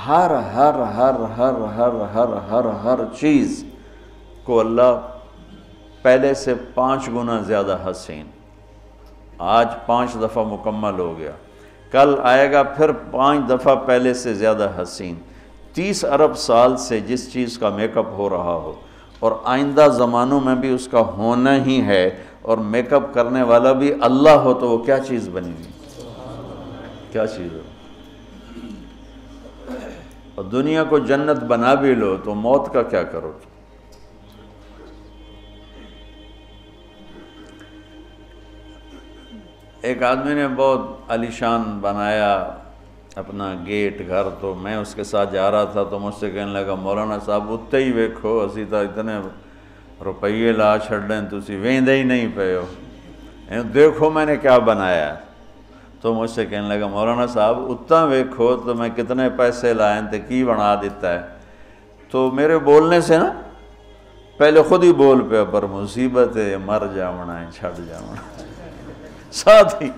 ہر 0.07 0.31
ہر 0.55 0.81
ہر 0.97 1.21
ہر 1.37 1.61
ہر 1.77 2.01
ہر 2.15 2.37
ہر 2.51 2.65
ہر 2.85 3.05
چیز 3.21 3.65
کو 4.45 4.61
اللہ 4.61 5.01
پہلے 6.03 6.33
سے 6.35 6.55
پانچ 6.75 7.09
گنا 7.09 7.39
زیادہ 7.41 7.79
حسین 7.85 8.27
آج 9.39 9.69
پانچ 9.87 10.15
دفعہ 10.15 10.45
مکمل 10.45 10.99
ہو 10.99 11.19
گیا۔ 11.19 11.31
کل 11.91 12.15
آئے 12.23 12.53
گا 12.53 12.63
پھر 12.63 12.93
پانچ 12.93 13.51
دفعہ 13.51 13.75
پہلے 13.75 14.15
سے 14.15 14.35
زیادہ 14.35 14.69
حسین۔ 14.83 15.15
تیس 15.73 16.05
ارب 16.05 16.37
سال 16.37 16.77
سے 16.77 17.01
جس 17.01 17.33
چیز 17.33 17.59
کا 17.59 17.69
میک 17.69 17.97
اپ 17.97 18.07
ہو 18.19 18.31
رہا 18.31 18.55
ہو۔ 18.55 18.73
اور 19.19 19.33
آئندہ 19.45 19.89
زمانوں 19.93 20.41
میں 20.41 20.55
بھی 20.55 20.75
اس 20.75 20.89
کا 20.89 21.01
ہونا 21.01 21.65
ہی 21.65 21.83
ہے۔ 21.83 22.11
اور 22.43 22.59
میک 22.59 22.93
اپ 22.93 23.15
کرنے 23.15 23.43
والا 23.43 23.73
بھی 23.73 23.93
اللہ 24.01 24.31
ہو 24.31 24.55
تو 24.55 24.69
وہ 24.69 24.79
کیا 24.79 24.99
چیز 24.99 25.29
بنی 25.33 25.53
گی 25.59 25.71
کیا 27.13 27.27
چیز 27.27 27.53
ہو؟ 27.53 27.59
اور 30.35 30.45
دنیا 30.45 30.85
کو 30.85 30.99
جنت 30.99 31.45
بنا 31.45 31.75
بھی 31.75 31.95
لو 31.95 32.17
تو 32.25 32.35
موت 32.35 32.73
کا 32.73 32.83
کیا 32.83 33.03
کرو؟ 33.03 33.33
ایک 39.85 40.03
آدمی 40.03 40.35
نے 40.35 40.47
بہت 40.57 40.81
علیشان 41.09 41.63
بنایا 41.81 42.51
اپنا 43.17 43.55
گیٹ 43.67 44.09
گھر، 44.09 44.23
تو 44.41 44.55
میں 44.55 44.77
اس 44.77 44.95
کے 44.95 45.05
ساتھ 45.05 45.33
جا 45.33 45.51
رہا 45.51 45.65
تھا، 45.65 45.83
تو 45.83 45.99
مجھ 45.99 46.15
سے 46.21 46.31
کہنے 46.31 46.53
لگا، 46.53 46.75
مولانا 46.75 47.19
صاحب 47.27 47.53
اتنے 47.53 47.81
ہی 47.81 47.93
ویکھو، 47.93 48.41
اسی 48.41 48.65
تو 48.71 48.77
اتنے 48.77 49.19
روپیے 50.05 50.53
لا 50.53 50.79
چھڑیں 50.79 51.21
تسی 51.31 51.57
ویندے 51.57 51.97
ہی 51.97 52.03
نہیں 52.03 52.29
پے 52.35 52.57
ہو۔ 52.57 53.63
دیکھو 53.75 54.11
میں 54.11 54.27
نے 54.27 54.37
کیا 54.37 54.59
بنایا۔ 54.59 55.15
تو 56.01 56.15
مجھ 56.15 56.31
سے 56.31 56.47
کہنے 56.47 56.69
لگا، 56.69 56.87
مولانا 56.87 57.27
صاحب 57.27 57.59
اتنا 57.69 58.05
ویکھو، 58.05 58.57
تو 58.57 58.75
میں 58.75 58.89
کتنے 58.97 59.29
پیسے 59.37 59.75
لائیں 59.75 60.03
تو 60.11 60.17
کی 60.29 60.45
بنا 60.45 60.75
دیتا 60.75 61.13
ہے؟ 61.15 61.21
تو 62.11 62.31
میرے 62.31 62.59
بولنے 62.59 63.01
سے 63.01 63.19
نا، 63.19 63.33
پہلے 64.37 64.63
خود 64.63 64.85
ہی 64.85 64.93
بول 64.93 65.23
پہ 65.31 65.45
پر 65.51 65.63
مصیبت 65.63 66.37
ہے، 66.37 66.57
مر 66.57 66.83
جامنا 66.95 67.41
ہے 67.41 67.47
چھڑ 67.55 67.71
جامنا 67.89 68.43
ساتھ 69.35 69.83
ہی 69.83 69.89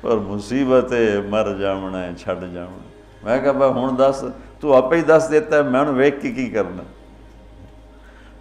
پر 0.00 0.16
مصیبت 0.28 0.92
ہے 0.92 1.20
مر 1.28 1.54
جامنا 1.58 2.02
ہے 2.02 2.12
چھڑ 2.18 2.34
جامنا 2.34 2.88
میں 3.22 3.40
کہا 3.40 3.52
بھائی 3.52 3.72
ہون 3.72 3.98
دس 3.98 4.24
تو 4.60 4.74
آپ 4.74 4.92
ہی 4.92 5.00
دس 5.02 5.26
دیتا 5.30 5.56
ہے 5.56 5.62
میں 5.62 5.80
انہوں 5.80 5.94
ویک 5.94 6.20
کی 6.22 6.32
کی 6.32 6.48
کرنا 6.50 6.82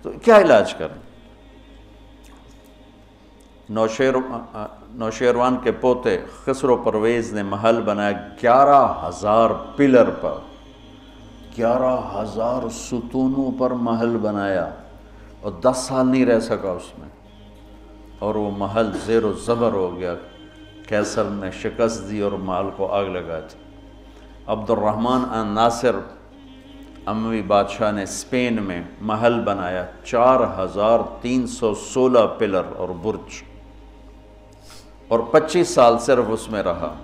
تو 0.05 0.11
کیا 0.23 0.37
علاج 0.37 0.73
کریں 0.73 0.97
نوشیر 3.69 4.15
نوشیروان 4.95 5.57
کے 5.63 5.71
پوتے 5.71 6.17
خسرو 6.45 6.75
پرویز 6.75 7.33
نے 7.33 7.43
محل 7.43 7.81
بنایا 7.81 8.11
گیارہ 8.41 8.81
ہزار 9.03 9.49
پلر 9.75 10.09
پر 10.21 10.37
گیارہ 11.57 11.95
ہزار 12.13 12.67
ستونوں 12.69 13.51
پر 13.59 13.71
محل 13.81 14.17
بنایا 14.17 14.69
اور 15.41 15.51
دس 15.63 15.85
سال 15.87 16.07
نہیں 16.07 16.25
رہ 16.25 16.39
سکا 16.39 16.71
اس 16.71 16.91
میں 16.99 17.07
اور 18.19 18.35
وہ 18.35 18.51
محل 18.57 18.91
زیر 19.05 19.23
و 19.23 19.33
زبر 19.33 19.71
ہو 19.71 19.97
گیا 19.97 20.15
کیسر 20.87 21.23
نے 21.23 21.51
شکست 21.51 22.09
دی 22.09 22.19
اور 22.19 22.31
محل 22.31 22.69
کو 22.75 22.87
آگ 22.87 23.05
لگا 23.05 23.39
تھی 23.39 23.59
عبد 24.47 24.69
الرحمن 24.69 25.47
ناصر 25.47 25.95
اموی 27.05 27.41
بادشاہ 27.41 27.91
نے 27.91 28.03
اسپین 28.03 28.63
میں 28.63 28.83
محل 29.01 29.39
بنایا 29.39 29.85
چار 30.03 30.39
ہزار 30.59 30.99
تین 31.21 31.47
سو 31.47 31.73
سولہ 31.73 32.19
پلر 32.37 32.61
اور 32.77 32.89
برج۔ 32.89 33.43
اور 35.07 35.19
پچیس 35.19 35.69
سال 35.69 35.99
صرف 35.99 36.25
اس 36.27 36.51
میں 36.51 36.63
رہا۔ 36.63 36.95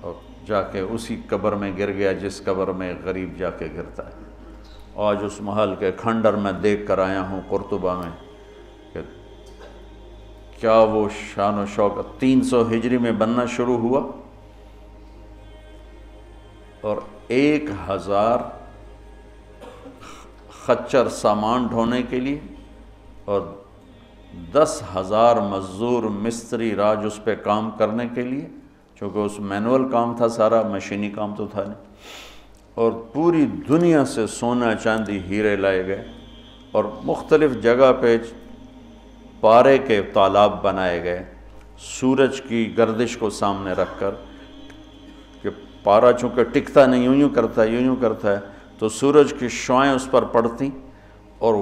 اور 0.00 0.12
جا 0.46 0.62
کے 0.62 0.80
اسی 0.80 1.20
قبر 1.28 1.52
میں 1.52 1.72
گر 1.78 1.92
گیا 1.92 2.12
جس 2.12 2.44
قبر 2.44 2.68
میں 2.68 2.94
غریب 3.04 3.38
جا 3.38 3.50
کے 3.50 3.68
گرتا 3.76 4.06
ہے۔ 4.06 4.14
آج 4.96 5.16
اس 5.24 5.40
محل 5.40 5.74
کے 5.78 5.92
کھنڈر 5.92 6.32
میں 6.32 6.52
دیکھ 6.52 6.86
کر 6.86 6.98
آیا 6.98 7.28
ہوں 7.28 7.40
قرطبہ 7.48 7.94
میں۔ 7.94 8.31
کیا 10.62 10.78
وہ 10.78 11.08
شان 11.34 11.58
و 11.58 11.66
شوق 11.66 12.18
تین 12.18 12.42
سو 12.42 12.68
ہجری 12.68 12.98
میں 12.98 13.12
بننا 13.12 13.46
شروع 13.46 13.78
ہوا؟ 13.78 14.10
اور 16.80 16.96
ایک 17.28 17.64
ہزار 17.88 18.38
خچر 20.66 21.08
سامان 21.08 21.66
ڈھونے 21.66 22.02
کے 22.02 22.20
لیے 22.20 22.40
اور 23.24 23.40
دس 24.54 24.82
ہزار 24.96 25.36
مزدور 25.36 26.02
مستری 26.02 26.74
راج 26.74 26.98
اس 27.04 27.24
پہ 27.24 27.34
کام 27.34 27.70
کرنے 27.70 28.04
کے 28.14 28.22
لیے، 28.22 28.48
چونکہ 28.94 29.18
اس 29.18 29.40
مینول 29.40 29.88
کام 29.88 30.16
تھا 30.16 30.28
سارا، 30.28 30.62
مشینی 30.62 31.10
کام 31.10 31.34
تو 31.34 31.46
تھا 31.46 31.64
نہیں۔ 31.64 31.84
اور 32.74 32.92
پوری 32.92 33.46
دنیا 33.68 34.04
سے 34.04 34.26
سونا 34.26 34.74
چاندی 34.74 35.18
ہیرے 35.18 35.56
لائے 35.56 35.86
گئے۔ 35.86 36.08
اور 36.72 36.84
مختلف 37.04 37.62
جگہ 37.62 37.92
پہ 38.00 38.18
پارے 39.42 39.76
کے 39.78 40.00
تالاب 40.12 40.62
بنائے 40.62 41.02
گئے، 41.04 41.22
سورج 41.78 42.40
کی 42.40 42.60
گردش 42.78 43.16
کو 43.16 43.30
سامنے 43.30 43.72
رکھ 43.72 43.98
کر 43.98 44.14
کہ 45.42 45.50
پارا 45.84 46.12
چونکہ 46.12 46.42
ٹکتا 46.52 46.84
نہیں، 46.86 47.04
یوں 47.04 47.14
یوں 47.14 47.28
کرتا 47.34 47.62
ہے 47.62 47.68
یوں 47.68 47.80
یوں 47.82 47.96
کرتا 48.00 48.32
ہے، 48.32 48.38
تو 48.78 48.88
سورج 48.88 49.32
کی 49.38 49.48
شعائیں 49.50 49.92
اس 49.92 50.10
پر 50.10 50.24
پڑتی 50.32 50.68
اور 51.38 51.54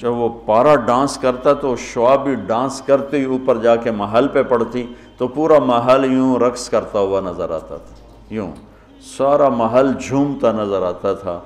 جب 0.00 0.12
وہ 0.14 0.28
پارا 0.46 0.74
ڈانس 0.86 1.16
کرتا 1.22 1.52
تو 1.60 1.74
شعا 1.84 2.14
بھی 2.24 2.34
ڈانس 2.46 2.80
کرتے 2.86 3.18
ہی 3.18 3.24
اوپر 3.24 3.58
جا 3.62 3.76
کے 3.76 3.90
محل 3.90 4.28
پہ 4.32 4.42
پڑتی، 4.48 4.84
تو 5.18 5.28
پورا 5.28 5.58
محل 5.66 6.04
یوں 6.12 6.38
رقص 6.40 6.68
کرتا 6.70 6.98
ہوا 6.98 7.20
نظر 7.20 7.50
آتا 7.50 7.76
تھا، 7.76 7.94
یوں 8.30 8.50
سارا 9.16 9.48
محل 9.48 9.92
جھومتا 10.00 10.52
نظر 10.52 10.82
آتا 10.82 11.12
تھا۔ 11.14 11.38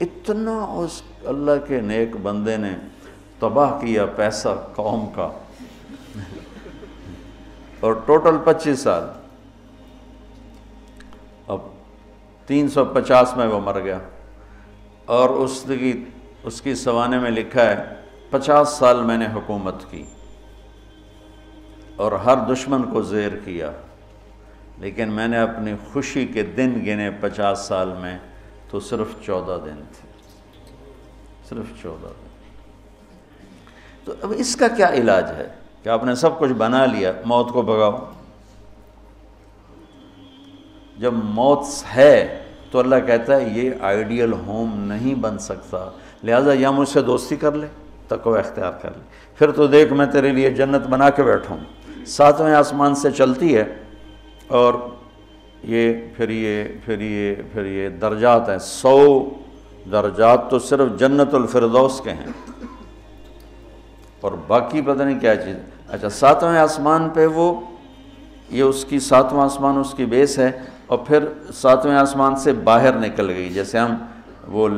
اتنا 0.00 0.58
اس 0.78 1.00
اللہ 1.26 1.66
کے 1.66 1.80
نیک 1.80 2.16
بندے 2.22 2.56
نے 2.56 2.72
تباہ 3.44 3.80
کیا 3.80 4.06
پیسہ 4.06 4.48
قوم 4.74 5.06
کا 5.14 5.30
اور 7.80 7.92
ٹوٹل 7.92 8.36
پچیس 8.44 8.80
سال۔ 8.80 9.02
اب 11.48 11.58
تین 12.46 12.68
سو 12.68 12.84
پچاس 12.84 13.36
میں 13.36 13.46
وہ 13.46 13.60
مر 13.60 13.80
گیا۔ 13.80 13.98
اور 15.04 15.28
اس 15.28 15.64
کی 15.80 16.04
اس 16.42 16.60
کی 16.60 16.74
سوانے 16.74 17.18
میں 17.18 17.30
لکھا 17.30 17.62
ہے، 17.62 17.84
پچاس 18.30 18.68
سال 18.68 19.02
میں 19.02 19.18
نے 19.18 19.26
حکومت 19.34 19.74
کی 19.90 20.04
اور 21.96 22.12
ہر 22.12 22.36
دشمن 22.36 22.82
کو 22.82 23.02
زیر 23.02 23.32
کیا۔ 23.44 23.70
لیکن 24.78 25.12
میں 25.12 25.28
نے 25.28 25.38
اپنی 25.38 25.72
خوشی 25.92 26.26
کے 26.26 26.42
دن 26.42 26.84
گنے 26.86 27.10
پچاس 27.20 27.58
سال 27.58 27.94
میں 28.00 28.18
تو 28.70 28.80
صرف 28.80 29.06
چودہ 29.26 29.58
دن 29.64 29.82
تھے۔ 29.92 30.08
صرف 31.48 31.82
چودہ 31.82 32.06
دن۔ 32.06 32.33
تو 34.04 34.12
اب 34.22 34.32
اس 34.36 34.56
کا 34.56 34.68
کیا 34.68 34.88
علاج 34.88 35.24
ہے 35.30 35.48
کہ 35.82 35.88
آپ 35.88 36.04
نے 36.04 36.14
سب 36.14 36.38
کچھ 36.38 36.52
بنا 36.52 36.86
لیا، 36.86 37.12
موت 37.24 37.48
کو 37.48 37.62
بگاؤ 37.62 37.98
جب 40.98 41.12
موت 41.12 41.66
ہے 41.96 42.40
تو 42.70 42.78
اللہ 42.78 42.94
کہتا 43.06 43.36
ہے، 43.36 43.48
یہ 43.48 43.70
آئیڈیل 43.80 44.32
ہوم 44.32 44.78
نہیں 44.78 45.14
بن 45.14 45.38
سکتا۔ 45.38 45.90
لہٰذا 46.24 46.50
یا 46.54 46.70
مجھ 46.70 46.88
سے 46.88 47.02
دوستی 47.02 47.36
کر 47.36 47.52
لے، 47.52 47.66
تقوی 48.08 48.38
اختیار 48.38 48.72
کر 48.82 48.90
لے۔ 48.90 49.02
پھر 49.38 49.50
تو 49.50 49.66
دیکھ 49.66 49.92
میں 49.92 50.06
تیرے 50.06 50.32
لیے 50.32 50.50
جنت 50.50 50.86
بنا 50.86 51.10
کے 51.10 51.22
بیٹھوں 51.22 51.56
ساتویں 52.06 52.54
آسمان 52.54 52.94
سے 52.94 53.10
چلتی 53.10 53.56
ہے 53.56 53.74
اور 54.46 54.74
یہ 55.62 55.94
پھر 56.16 56.28
یہ 56.28 56.64
پھر 56.84 57.00
یہ 57.00 57.34
پھر 57.52 57.66
یہ 57.66 57.88
درجات 57.88 58.48
ہیں۔ 58.48 58.58
سو 58.58 59.30
درجات 59.92 60.50
تو 60.50 60.58
صرف 60.58 60.88
جنت 60.98 61.34
الفردوس 61.34 62.00
کے 62.00 62.10
ہیں۔ 62.10 62.32
اور 64.24 64.32
باقی 64.46 64.80
پتہ 64.80 65.02
نہیں 65.02 65.20
کیا 65.20 65.36
چیز۔ 65.36 65.56
اچھا 65.88 66.08
ساتویں 66.08 66.58
آسمان 66.58 67.08
پہ 67.08 67.26
وہ، 67.26 67.60
یہ 68.50 68.62
اس 68.62 68.84
کی 68.84 68.98
ساتواں 68.98 69.44
آسمان، 69.44 69.78
اس 69.78 69.94
کی 69.94 70.04
بیس 70.04 70.38
ہے، 70.38 70.52
اور 70.86 70.98
پھر 70.98 71.24
ساتویں 71.54 71.96
آسمان 71.96 72.36
سے 72.36 72.52
باہر 72.52 72.92
نکل 72.92 73.30
گئی۔ 73.30 73.48
جیسے 73.48 73.78
ہم 73.78 73.94
وہ 74.48 74.68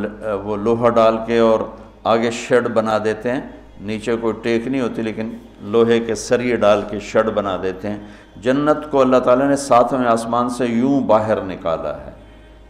وہ 0.44 0.56
لوہا 0.56 0.88
ڈال 0.88 1.18
کے 1.26 1.38
اور 1.38 1.60
آگے 2.04 2.30
شیڈ 2.30 2.68
بنا 2.68 2.98
دیتے 3.04 3.32
ہیں۔ 3.32 3.40
نیچے 3.80 4.16
کوئی 4.16 4.34
ٹیک 4.42 4.68
نہیں 4.68 4.80
ہوتی، 4.80 5.02
لیکن 5.02 5.36
لوہے 5.60 6.00
کے 6.00 6.14
سریے 6.14 6.56
ڈال 6.56 6.82
کے 6.90 6.98
شیڈ 7.00 7.26
بنا 7.26 7.56
دیتے 7.62 7.90
ہیں۔ 7.90 7.98
جنت 8.36 8.90
کو 8.90 9.00
اللہ 9.00 9.16
تعالیٰ 9.16 9.48
نے 9.48 9.56
ساتویں 9.56 10.06
آسمان 10.06 10.48
سے 10.48 10.66
یوں 10.66 11.00
باہر 11.00 11.40
نکالا 11.40 11.96
ہے۔ 11.96 12.10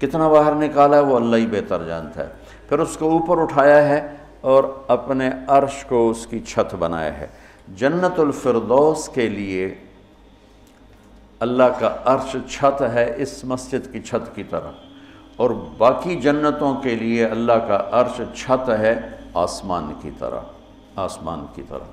کتنا 0.01 0.29
باہر 0.29 0.55
نکالا 0.55 0.97
ہے؟ 0.97 1.03
وہ 1.03 1.17
اللہ 1.17 1.37
ہی 1.37 1.47
بہتر 1.47 1.83
جانتا 1.87 2.25
ہے۔ 2.25 2.29
پھر 2.69 2.79
اس 2.79 2.97
کو 2.97 3.11
اوپر 3.11 3.43
اٹھایا 3.43 3.89
ہے۔ 3.89 4.16
اور 4.47 4.65
اپنے 4.89 5.31
عرش 5.49 5.85
کو 5.85 6.11
اس 6.11 6.27
کی 6.27 6.39
چھت 6.39 6.75
بنایا 6.75 7.19
ہے۔ 7.19 7.27
جنت 7.77 8.21
الفردوس 8.21 9.09
کے 9.09 9.29
لیے 9.29 9.75
اللہ 11.41 11.63
کا 11.81 11.97
عرش 12.05 12.37
چھت 12.51 12.83
ہے 12.83 13.15
اس 13.17 13.45
مسجد 13.45 13.93
کی 13.93 14.01
چھت 14.01 14.37
کی 14.37 14.45
طرح 14.45 14.71
اور 15.37 15.51
باقی 15.79 16.17
جنتوں 16.17 16.75
کے 16.75 16.95
لیے 16.95 17.25
اللہ 17.25 17.53
کا 17.53 17.89
عرش 17.93 18.21
چھت 18.35 18.71
ہے 18.71 19.01
آسمان 19.35 19.93
کی 20.03 20.11
طرح 20.19 20.41
آسمان 20.97 21.47
کی 21.55 21.63
طرح 21.69 21.91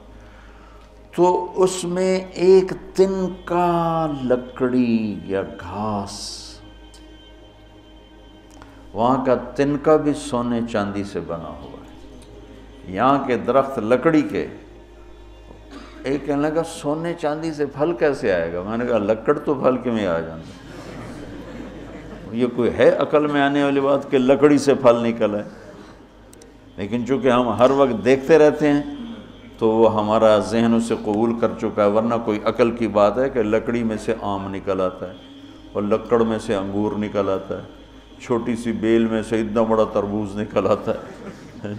تو 1.15 1.51
اس 1.55 1.83
میں 1.83 2.19
ایک 2.33 2.73
تن 2.95 3.27
کا 3.45 4.07
لکڑی 4.23 5.19
یا 5.25 5.41
گھاس۔ 5.41 6.39
وہاں 8.93 9.25
کا 9.25 9.35
تن 9.35 9.77
کا 9.77 9.95
بھی 9.95 10.13
سونے 10.13 10.59
چاندی 10.71 11.03
سے 11.03 11.19
بنا 11.19 11.53
ہوا۔ 11.63 11.72
یہاں 12.87 13.17
کے 13.27 13.37
درخت 13.47 13.79
لکڑی 13.79 14.21
کے۔ 14.21 14.45
ایک 16.03 16.25
کہنے 16.25 16.41
لگا، 16.41 16.63
سونے 16.67 17.13
چاندی 17.21 17.51
سے 17.53 17.65
پھل 17.65 17.93
کیسے 17.99 18.31
آئے 18.33 18.51
گا؟ 18.53 18.61
میں 18.61 18.77
نے 18.77 18.85
کہا، 18.85 18.97
لکڑ 18.97 19.37
تو 19.39 19.53
پھل 19.53 19.77
کیوں 19.83 19.93
میں 19.93 20.05
آ 20.07 20.19
جانا 20.19 20.41
یہ 22.31 22.47
کوئی 22.55 22.69
ہے 22.77 22.89
عقل 22.99 23.27
میں 23.27 23.41
آنے 23.41 23.63
والی 23.63 23.79
بات 23.79 24.09
کہ 24.11 24.17
لکڑی 24.17 24.57
سے 24.57 24.73
پھل 24.75 25.03
نکل 25.03 25.35
ہے 25.35 25.43
لیکن 26.77 27.05
چونکہ 27.07 27.29
ہم 27.29 27.49
ہر 27.49 27.71
وقت 27.71 28.03
دیکھتے 28.05 28.37
رہتے 28.37 28.71
ہیں، 28.71 28.81
تو 29.57 29.69
وہ 29.69 29.93
ہمارا 29.95 30.37
ذہن 30.51 30.73
اسے 30.73 30.95
قبول 31.03 31.39
کر 31.39 31.51
چکا 31.61 31.83
ہے، 31.83 31.89
ورنہ 31.89 32.15
کوئی 32.25 32.39
عقل 32.45 32.71
کی 32.71 32.87
بات 32.87 33.17
ہے 33.17 33.29
کہ 33.29 33.43
لکڑی 33.43 33.83
میں 33.83 33.97
سے 33.97 34.13
آم 34.21 34.47
نکل 34.55 34.81
آتا 34.81 35.09
ہے 35.09 35.15
اور 35.73 35.83
لکڑ 35.83 36.21
میں 36.23 36.39
سے 36.39 36.55
انگور 36.55 36.91
نکل 36.99 37.29
آتا 37.29 37.57
ہے، 37.57 38.21
چھوٹی 38.21 38.55
سی 38.55 38.71
بیل 38.71 39.05
میں 39.05 39.21
سے 39.29 39.41
اتنا 39.41 39.61
بڑا 39.61 39.83
تربوز 39.93 40.37
نکل 40.39 40.67
آتا 40.67 40.91
ہے۔ 40.93 41.73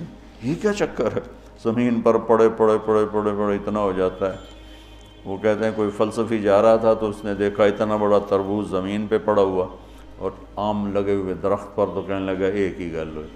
یہ 0.45 0.55
کیا 0.63 0.73
چکر 0.73 1.07
ہے؟ 1.07 1.21
زمین 1.65 2.01
پر 2.01 2.17
پڑے 2.17 2.49
پڑے 2.57 2.79
پڑے 2.85 3.05
پڑے 3.13 3.31
پڑے 3.39 3.55
اتنا 3.55 3.81
ہو 3.81 3.93
جاتا 3.97 4.33
ہے۔ 4.33 4.39
وہ 5.25 5.37
کہتے 5.37 5.65
ہیں 5.65 5.73
کوئی 5.77 5.91
فلسفی 5.97 6.39
جا 6.39 6.63
رہا 6.63 6.77
تھا 6.77 6.95
تو 6.95 7.09
اس 7.09 7.25
نے 7.25 7.35
دیکھا 7.35 7.65
اتنا 7.65 7.97
بڑا 7.97 8.19
تربوز 8.19 8.71
زمین 8.71 9.07
پہ 9.07 9.19
پڑا 9.25 9.43
ہوا 9.43 9.67
اور 10.19 10.31
آم 10.57 10.93
لگے 10.93 11.15
ہوئے 11.15 11.35
درخت 11.35 11.77
پر 11.77 11.87
تو 11.95 12.03
کہنے 12.07 12.33
لگا 12.33 12.47
ایک 12.47 12.81
ہی 12.81 12.93
گل 12.93 13.09
ہوئی۔ 13.17 13.29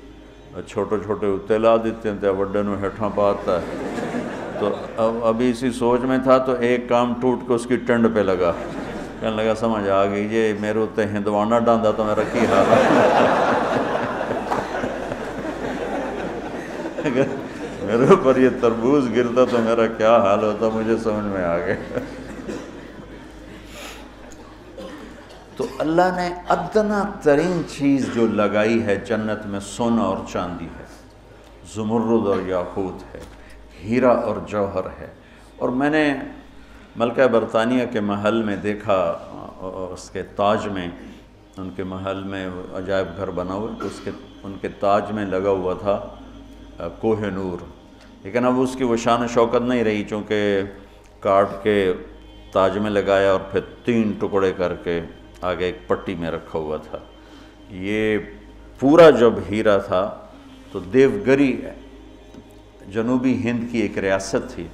اور 0.55 0.63
چھوٹے 0.63 0.97
چھوٹے 1.05 1.27
اتنے 1.27 1.59
لا 1.59 1.77
دیتے 1.77 2.11
ہیں 2.11 2.31
وڈے 2.31 2.63
نو 2.63 2.75
ہیٹھاں 2.83 3.11
پاتا 3.15 3.59
ہے۔ 3.61 3.67
تو 4.61 4.71
اب 4.97 5.25
ابھی 5.25 5.51
اسی 5.51 5.71
سوچ 5.71 6.01
میں 6.01 6.19
تھا 6.19 6.39
تو 6.39 6.53
ایک 6.53 6.89
کام 6.89 7.13
ٹوٹ 7.21 7.39
کے 7.49 7.55
اس 7.55 7.67
کی 7.67 7.77
ٹنڈ 7.77 8.07
پہ 8.15 8.21
لگا۔ 8.21 8.53
کہنے 9.21 9.43
لگا 9.43 9.55
سمجھ 9.55 9.89
آ 9.89 10.05
گئی، 10.05 10.29
یہ 10.31 10.53
میرے 10.61 10.79
اتنے 10.79 11.05
ہندوانا 11.05 11.59
ڈاندا 11.59 11.91
تو 11.91 12.05
میرا 12.05 12.23
کی 12.33 12.39
حال 12.39 12.65
ہاں۔ 12.69 13.78
اگر 17.09 17.35
میرے 17.83 18.11
اوپر 18.11 18.37
یہ 18.37 18.49
تربوز 18.61 19.09
گرتا 19.17 19.45
تو 19.51 19.59
میرا 19.59 19.87
کیا 19.87 20.17
حال 20.17 20.45
ہوتا، 20.45 20.69
مجھے 20.69 20.97
سمجھ 20.97 21.25
میں 21.25 21.45
آ 21.45 21.59
گیا۔ 21.59 21.99
تو 25.57 25.67
اللہ 25.79 26.09
نے 26.17 26.29
ادنا 26.49 27.03
ترین 27.23 27.63
چیز 27.69 28.09
جو 28.15 28.27
لگائی 28.27 28.83
ہے 28.83 28.97
جنت 28.97 29.47
میں 29.47 29.61
سونا 29.61 30.03
اور 30.03 30.17
چاندی 30.33 30.65
ہے، 30.65 30.85
زمرد 31.75 32.27
اور 32.27 32.49
یاقوت 32.49 33.15
ہے، 33.15 33.21
ہیرا 33.85 34.13
اور 34.13 34.37
جوہر 34.47 34.87
ہے۔ 35.01 35.07
اور 35.57 35.69
میں 35.69 35.91
نے 35.91 36.15
ملکہ 36.97 37.27
برطانیہ 37.27 37.87
کے 37.87 38.01
محل 38.01 38.43
میں 38.43 38.57
دیکھا، 38.57 39.01
اس 39.93 40.11
کے 40.11 40.23
تاج 40.23 40.69
میں، 40.69 40.89
ان 41.57 41.71
کے 41.77 41.85
محل 41.85 42.23
میں 42.25 42.49
عجائب 42.75 43.07
گھر 43.17 43.31
بنا 43.31 43.55
ہوا 43.55 43.69
تو 43.81 43.87
اس 43.87 44.01
کے، 44.05 44.11
ان 44.43 44.55
کے 44.61 44.69
تاج 44.81 45.13
میں 45.13 45.27
لگا 45.27 45.51
ہوا 45.51 45.75
تھا۔ 45.75 46.01
کوہ 47.01 47.21
نور۔ 47.21 47.65
لیکن 48.23 48.45
اب 48.45 48.61
اس 48.61 48.77
کی 48.79 48.85
وہ 48.85 48.97
شان 48.97 49.23
و 49.23 49.27
شوکت 49.27 49.63
نہیں 49.63 49.85
رہی، 49.85 50.05
چونکہ 50.05 50.63
کاٹ 51.21 51.49
کے 51.63 51.93
تاج 52.53 52.79
میں 52.79 52.91
لگایا 52.91 53.33
اور 53.33 53.41
پھر 53.53 53.61
تین 53.85 54.13
ٹکڑے 54.19 54.53
کر 54.57 54.75
کے 54.75 55.01
آگے 55.41 55.65
ایک 55.65 55.89
پٹی 55.89 56.15
میں 56.15 56.31
رکھا 56.31 56.59
ہوا 56.59 56.77
تھا۔ 56.77 56.99
یہ 57.71 58.19
پورا 58.81 59.11
جب 59.11 59.33
ہیرا 59.51 59.79
تھا 59.79 60.19
تو 60.73 60.81
دیوگری 60.81 61.61
جنوبی 62.93 63.35
ہند 63.35 63.73
کی 63.73 63.79
ایک 63.79 63.99
ریاست 63.99 64.55
تھی، 64.55 64.67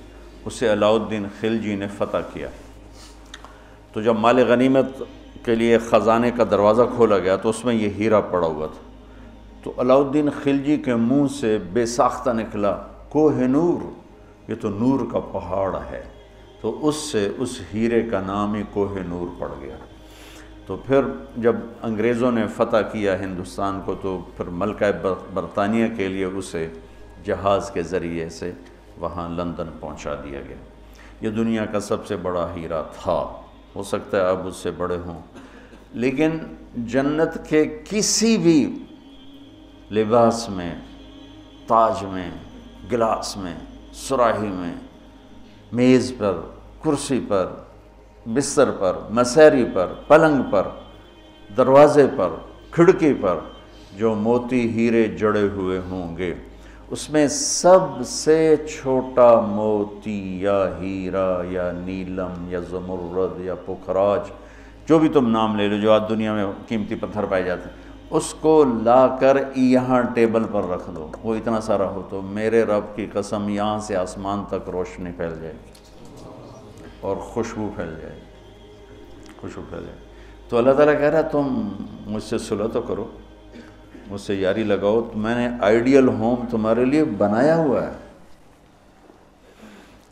اسے 0.44 0.72
علاؤ 0.72 1.04
الدین 1.04 1.26
خلجی 1.40 1.76
نے 1.76 1.86
فتح 1.98 2.16
کیا۔ 2.32 2.48
تو 3.92 4.02
جب 4.02 4.14
مال 4.14 4.38
غنیمت 4.38 5.02
کے 5.44 5.54
لیے 5.54 5.78
خزانے 5.78 6.30
کا 6.36 6.44
دروازہ 6.50 6.82
کھولا 6.96 7.18
گیا 7.18 7.36
تو 7.36 7.48
اس 7.48 7.64
میں 7.64 7.74
یہ 7.74 7.88
ہیرا 7.98 8.20
پڑا 8.20 8.46
ہوا 8.46 8.66
تھا۔ 8.66 8.83
تو 9.64 9.72
علاؤ 9.78 10.06
الدین 10.06 10.28
خلجی 10.42 10.76
کے 10.76 10.94
منہ 10.94 11.26
سے 11.40 11.58
بے 11.72 11.86
ساختہ 11.86 12.30
نکلا، 12.30 12.76
کوہ 13.08 13.32
نور؟ 13.32 13.90
یہ 14.50 14.54
تو 14.60 14.68
نور 14.68 15.00
کا 15.12 15.20
پہاڑ 15.20 15.76
ہے۔ 15.90 16.02
تو 16.60 16.88
اس 16.88 16.96
سے 16.96 17.28
اس 17.38 17.60
ہیرے 17.74 18.02
کا 18.10 18.20
نام 18.20 18.54
ہی 18.54 18.62
کوہ 18.72 18.96
نور 19.06 19.40
پڑ 19.40 19.48
گیا۔ 19.60 19.76
تو 20.66 20.76
پھر 20.76 21.00
جب 21.36 21.56
انگریزوں 21.82 22.32
نے 22.32 22.46
فتح 22.56 22.76
کیا 22.92 23.20
ہندوستان 23.20 23.80
کو، 23.84 23.94
تو 24.02 24.20
پھر 24.36 24.44
ملکہ 24.44 24.86
برطانیہ 25.34 25.86
کے 25.96 26.08
لیے 26.08 26.24
اسے 26.24 26.68
جہاز 27.24 27.70
کے 27.70 27.82
ذریعے 27.82 28.28
سے 28.28 28.52
وہاں 28.98 29.28
لندن 29.28 29.66
پہنچا 29.80 30.14
دیا 30.14 30.40
گیا۔ 30.48 30.56
یہ 31.20 31.30
دنیا 31.30 31.64
کا 31.64 31.80
سب 31.80 32.06
سے 32.06 32.16
بڑا 32.16 32.54
ہیرا 32.56 32.82
تھا۔ 32.82 33.40
ہو 33.76 33.82
سکتا 33.82 34.16
ہے 34.16 34.22
اب 34.22 34.46
اس 34.46 34.56
سے 34.56 34.70
بڑے 34.70 34.96
ہوں۔ 34.96 35.20
لیکن 35.92 36.30
جنت 36.76 37.48
کے 37.48 37.82
کسی 37.90 38.36
بھی 38.36 38.78
لباس 39.94 40.48
میں، 40.48 40.74
تاج 41.66 42.04
میں، 42.04 42.30
گلاس 42.92 43.36
میں، 43.36 43.54
سراہی 43.94 44.48
میں، 44.48 44.72
میز 45.72 46.12
پر، 46.18 46.40
کرسی 46.82 47.20
پر، 47.28 47.46
بستر 48.26 48.70
پر 48.70 48.96
مسیری 49.10 49.64
پر، 49.74 49.92
پلنگ 50.06 50.42
پر، 50.50 50.68
دروازے 51.56 52.06
پر، 52.16 52.28
کھڑکی 52.70 53.12
پر 53.20 53.38
جو 53.96 54.14
موتی 54.14 54.68
ہیرے 54.70 55.06
جڑے 55.08 55.42
ہوئے 55.42 55.80
ہوں 55.90 56.16
گے، 56.16 56.34
اس 56.90 57.10
میں 57.10 57.28
سب 57.28 58.02
سے 58.06 58.56
چھوٹا 58.70 59.40
موتی 59.40 60.42
یا 60.42 60.58
ہیرا 60.80 61.42
یا 61.50 61.70
نیلم 61.72 62.44
یا 62.48 62.60
زمرد 62.70 63.40
یا 63.40 63.54
پخراج 63.66 64.30
جو 64.88 64.98
بھی 64.98 65.08
تم 65.08 65.30
نام 65.30 65.56
لے 65.56 65.68
لو، 65.68 65.76
جو 65.76 65.92
آج 65.92 66.02
دنیا 66.08 66.34
میں 66.34 66.44
قیمتی 66.68 66.94
پتھر 66.94 67.24
پائے 67.24 67.42
جاتے 67.42 67.68
ہیں۔ 67.68 67.83
اس 68.10 68.34
کو 68.40 68.64
لا 68.82 69.16
کر 69.20 69.36
یہاں 69.56 70.02
ٹیبل 70.02 70.42
پر 70.52 70.64
رکھ 70.64 70.90
دو۔ 70.96 71.10
وہ 71.22 71.34
اتنا 71.34 71.60
سارا 71.60 71.86
ہو 71.86 72.02
تو 72.10 72.22
میرے 72.22 72.62
رب 72.62 72.96
کی 72.96 73.06
قسم 73.12 73.48
یہاں 73.48 73.80
سے 73.80 73.96
آسمان 73.96 74.44
تک 74.48 74.70
روشنی 74.70 75.10
پھیل 75.16 75.34
جائے 75.42 75.52
گی 75.52 75.70
اور 77.00 77.16
خوشبو 77.16 77.70
پھیل 77.76 77.94
جائے 78.02 78.14
گی۔ 78.14 78.20
خوشبو 79.40 79.62
پھیل 79.70 79.80
جائے 79.80 79.98
گی۔ 80.00 80.04
تو 80.48 80.58
اللہ 80.58 80.72
تعالیٰ 80.72 80.94
کہہ 80.94 81.10
رہا 81.10 81.18
ہے، 81.18 81.22
تم 81.22 81.68
مجھ 82.06 82.22
سے 82.22 82.38
صلح 82.38 82.66
تو 82.72 82.82
کرو، 82.82 83.08
مجھ 84.06 84.20
سے 84.20 84.34
یاری 84.34 84.62
لگاؤ۔ 84.62 85.00
تو 85.00 85.18
میں 85.18 85.34
نے 85.34 85.56
آئیڈیل 85.60 86.08
ہوم 86.08 86.46
تمہارے 86.50 86.84
لیے 86.84 87.04
بنایا 87.04 87.56
ہوا 87.56 87.86
ہے۔ 87.86 87.92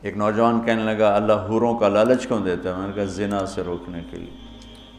ایک 0.02 0.16
نوجوان 0.16 0.60
کہنے 0.66 0.94
لگا، 0.94 1.16
اللہ 1.16 1.32
حوروں 1.32 1.78
کا 1.78 1.88
لالچ 1.88 2.26
کیوں 2.26 2.40
دیتا 2.40 2.70
ہے؟ 2.70 2.78
میں 2.78 2.86
نے 2.86 2.92
کہا، 2.92 3.04
زنا 3.04 3.46
سے 3.46 3.62
روکنے 3.62 4.00
کے 4.10 4.16
لیے۔ 4.16 4.36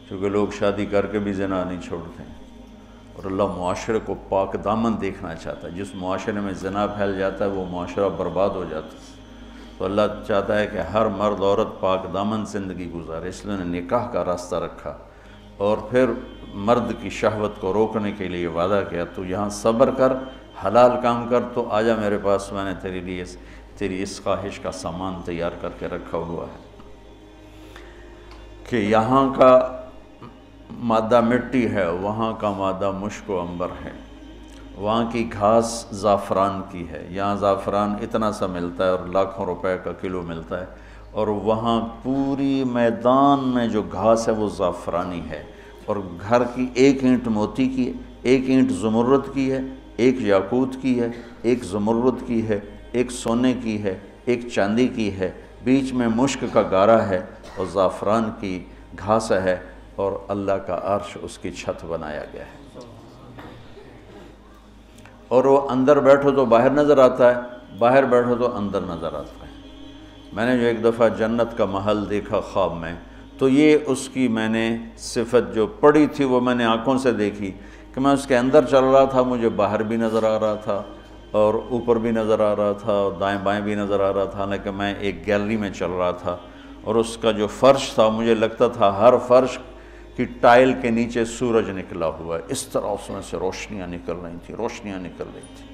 کیونکہ 0.08 0.30
لوگ 0.30 0.48
شادی 0.52 0.86
کر 0.86 1.06
کے 1.06 1.20
بھی 1.20 1.34
زنا 1.34 1.64
نہیں 1.64 1.82
چھوڑتے۔ 1.82 2.24
ہیں 2.24 2.43
اور 3.16 3.26
اللہ 3.26 3.44
معاشرے 3.44 4.00
کو 4.06 4.16
پاک 4.30 4.56
دامن 4.64 5.02
دیکھنا 5.02 5.36
چاہتا 5.36 5.68
ہے۔ 5.68 5.74
جس 5.74 5.88
معاشرے 5.94 6.40
میں 6.40 6.54
زنا 6.54 6.88
پھیل 6.88 7.20
جاتا 7.20 7.46
ہے، 7.46 7.50
وہ 7.50 7.66
معاشرہ 7.70 8.10
برباد 8.10 8.50
ہو 8.50 8.66
جاتا 8.70 8.88
ہے۔ 8.88 9.14
تو 9.78 9.86
اللہ 9.86 10.02
چاہتا 10.28 10.60
ہے 10.60 10.68
کہ 10.68 10.78
ہر 10.78 11.06
مرد 11.06 11.42
عورت 11.42 11.82
پاک 11.82 12.14
دامن 12.14 12.46
زندگی 12.46 12.92
گزارے۔ 12.92 13.30
اس 13.30 13.46
لیے 13.46 13.58
نے 13.60 13.82
نکاح 13.82 14.12
کا 14.12 14.26
راستہ 14.26 14.56
رکھا۔ 14.56 14.98
اور 15.58 15.78
پھر 15.78 16.06
مرد 16.54 16.94
کی 17.02 17.10
شہوت 17.10 17.62
کو 17.62 17.74
روکنے 17.74 18.12
کے 18.12 18.28
لیے 18.28 18.48
وعدہ 18.48 18.82
کیا، 18.90 19.04
تو 19.16 19.26
یہاں 19.26 19.50
صبر 19.50 19.90
کر، 19.98 20.14
حلال 20.66 20.92
کام 21.04 21.28
کر، 21.30 21.40
تو 21.54 21.70
آجا 21.70 21.96
میرے 21.96 22.18
پاس، 22.24 22.52
میں 22.52 22.64
نے 22.64 22.74
تیری 22.82 23.00
لیے 23.00 23.24
تیری 23.78 24.04
اس 24.04 24.24
خواہش 24.24 24.60
کا 24.60 24.72
سامان 24.72 25.22
تیار 25.26 25.52
کر 25.62 25.70
کے 25.80 25.88
رکھا 25.88 26.18
ہوا 26.18 26.46
ہے۔ 26.46 26.64
کہ 28.70 28.76
یہاں 28.76 29.34
کا 29.34 29.83
مادہ 30.72 31.22
مٹی 31.22 31.72
ہے، 31.72 31.92
وہاں 31.92 32.34
کا 32.40 32.50
مادہ 32.50 32.92
مشک 32.92 33.30
و 33.30 33.40
امبر 33.40 33.68
ہے۔ 33.86 33.92
وہاں 34.76 35.12
کی 35.12 35.30
گھاس 35.34 35.86
زعفران 35.92 36.62
کی 36.72 36.90
ہے۔ 36.90 37.08
یہاں 37.10 37.36
زعفران 37.36 37.96
اتنا 38.02 38.32
سا 38.32 38.48
ملتا 38.48 38.86
ہے 38.86 38.90
اور 38.90 39.08
لاکھوں 39.08 39.46
روپے 39.46 39.78
کا 39.84 39.92
کلو 39.92 40.22
ملتا 40.22 40.60
ہے۔ 40.60 40.66
اور 41.12 41.28
وہاں 41.28 41.88
پوری 42.04 42.64
میدان 42.64 43.40
میں 43.44 43.68
جو 43.68 43.82
گھاس 43.92 44.28
ہے، 44.28 44.34
وہ 44.34 44.50
زعفرانی 44.50 45.22
ہے۔ 45.30 45.44
اور 45.86 45.96
گھر 46.30 46.44
کی 46.44 46.68
ایک 46.74 47.04
اینٹ 47.04 47.28
موتی 47.28 47.70
کی 47.70 47.88
ہے، 47.88 47.94
ایک 48.22 48.50
اینٹ 48.50 48.72
زمرد 48.72 49.34
کی 49.34 49.52
ہے، 49.52 49.60
ایک 49.96 50.22
یاقوت 50.22 50.70
کی 50.82 51.00
ہے، 51.00 51.08
ایک 51.42 51.64
زمرد 51.64 52.28
کی 52.28 52.48
ہے، 52.48 52.60
ایک 52.92 53.12
سونے 53.12 53.54
کی 53.64 53.84
ہے، 53.84 54.00
ایک 54.26 54.48
چاندی 54.56 54.88
کی 54.88 55.14
ہے۔ 55.14 55.32
بیچ 55.64 55.94
میں 55.94 56.08
مشک 56.08 56.46
کا 56.54 56.62
گارا 56.72 57.10
ہے 57.10 57.20
اور 57.58 57.66
زعفران 57.74 58.24
کی 58.40 58.64
گھاس 59.00 59.32
ہے۔ 59.32 59.73
اور 59.96 60.12
اللہ 60.28 60.52
کا 60.52 60.80
عرش 60.84 61.18
اس 61.22 61.38
کی 61.38 61.52
چھت 61.52 61.86
بنایا 61.86 62.24
گیا 62.34 62.42
ہے۔ 62.42 62.80
اور 65.28 65.46
وہ 65.46 65.70
اندر 65.70 66.00
بیٹھو 66.00 66.32
تو 66.32 66.46
باہر 66.46 66.70
نظر 66.70 66.98
آتا 66.98 67.36
ہے، 67.36 67.42
باہر 67.78 68.04
بیٹھو 68.04 68.36
تو 68.36 68.58
اندر 68.58 68.82
نظر 68.82 69.14
آتا 69.14 69.48
ہے۔ 69.48 69.52
میں 70.34 70.46
نے 70.46 70.58
جو 70.58 70.66
ایک 70.66 70.84
دفعہ 70.84 71.10
جنت 71.10 71.58
کا 71.58 71.66
محل 71.66 72.10
دیکھا 72.10 72.40
خواب 72.40 72.74
میں، 72.74 72.96
تو 73.38 73.50
یہ 73.50 73.78
اس 73.88 74.10
کی 74.14 74.28
میں 74.28 74.50
نے 74.50 74.78
صفت 74.98 75.56
جو 75.56 75.68
پڑی 75.68 76.08
تھی 76.08 76.26
وہ 76.26 76.40
میں 76.40 76.56
نے 76.56 76.66
آنکھوں 76.66 76.98
سے 76.98 77.12
دیکھی 77.12 77.52
کہ 77.94 78.02
میں 78.02 78.12
اس 78.12 78.28
کے 78.28 78.38
اندر 78.38 78.66
چل 78.66 78.84
رہا 78.84 79.06
تھا، 79.06 79.22
مجھے 79.22 79.50
باہر 79.50 79.84
بھی 79.84 79.96
نظر 79.96 80.24
آ 80.24 80.40
رہا 80.40 80.56
تھا 80.56 80.84
اور 81.32 81.54
اوپر 81.70 81.96
بھی 81.96 82.12
نظر 82.12 82.40
آ 82.40 82.56
رہا 82.56 82.72
تھا 82.72 82.94
اور 82.94 83.12
دائیں 83.12 83.40
بائیں 83.44 83.62
بھی 83.62 83.76
نظر 83.76 84.00
آ 84.00 84.14
رہا 84.14 84.26
تھا، 84.26 84.40
حالانکہ 84.40 84.72
میں 84.72 84.96
ایک 85.00 85.28
گیلری 85.28 85.58
میں 85.58 85.70
چل 85.70 85.90
رہا 85.90 86.12
تھا۔ 86.12 86.38
اور 86.84 86.96
اس 86.96 87.18
کا 87.18 87.32
جو 87.32 87.48
فرش 87.48 87.94
تھا، 87.94 88.10
مجھے 88.10 88.36
لگتا 88.36 88.68
تھا 88.68 88.98
ہر 88.98 89.14
فرش 89.28 89.58
کہ 90.16 90.26
ٹائل 90.42 90.74
کے 90.82 90.90
نیچے 90.90 91.26
سورج 91.26 91.70
نکلا 91.70 92.08
ہوا 92.08 92.38
ہے۔ 92.38 92.42
اس 92.48 92.64
طرح 92.64 92.82
اس 92.82 93.10
میں 93.10 93.22
سے 93.30 93.38
روشنیاں 93.38 93.88
نکل 93.88 94.14
رہی 94.14 94.38
تھیں، 94.46 94.56
روشنیاں 94.56 95.00
نکل 95.00 95.24
رہی 95.34 95.42
تھیں۔ 95.58 95.68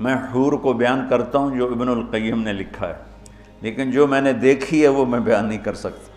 میں 0.00 0.14
حور 0.14 0.52
کو 0.52 0.72
بیان 0.72 1.06
کرتا 1.10 1.38
ہوں 1.38 1.56
جو 1.56 1.66
ابن 1.66 1.88
القیم 1.88 2.42
نے 2.42 2.52
لکھا 2.52 2.88
ہے، 2.88 3.02
لیکن 3.60 3.90
جو 3.90 4.06
میں 4.06 4.20
نے 4.20 4.32
دیکھی 4.32 4.82
ہے 4.82 4.88
وہ 4.88 5.06
میں 5.06 5.20
بیان 5.20 5.46
نہیں 5.46 5.58
کر 5.58 5.74
سکتا۔ 5.74 6.12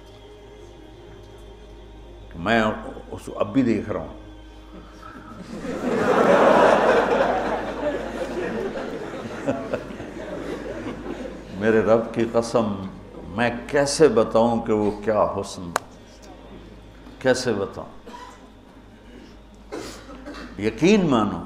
میں 2.36 2.64
اس 3.12 3.22
کو 3.26 3.40
اب 3.40 3.54
بھی 3.54 3.62
دیکھ 3.62 3.90
رہا 3.90 4.00
ہوں۔ 4.00 4.20
میرے 11.60 11.80
رب 11.80 12.14
کی 12.14 12.26
قسم 12.32 12.74
میں 13.40 13.50
کیسے 13.68 14.08
بتاؤں 14.08 14.62
کہ 14.62 14.74
وہ 14.74 14.90
کیا 15.04 15.22
حسن 15.36 15.70
کیسے 17.20 17.54
بتاؤں؟ 17.54 18.10
یقین 20.62 21.06
مانو، 21.06 21.40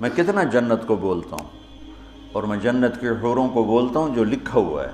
میں 0.00 0.10
کتنا 0.16 0.42
جنت 0.42 0.86
کو 0.86 0.96
بولتا 0.96 1.36
ہوں 1.40 1.50
اور 2.32 2.42
میں 2.42 2.56
جنت 2.56 3.00
کے 3.00 3.08
حوروں 3.22 3.48
کو 3.48 3.64
بولتا 3.64 3.98
ہوں 3.98 4.14
جو 4.14 4.24
لکھا 4.24 4.60
ہوا 4.60 4.84
ہے، 4.84 4.90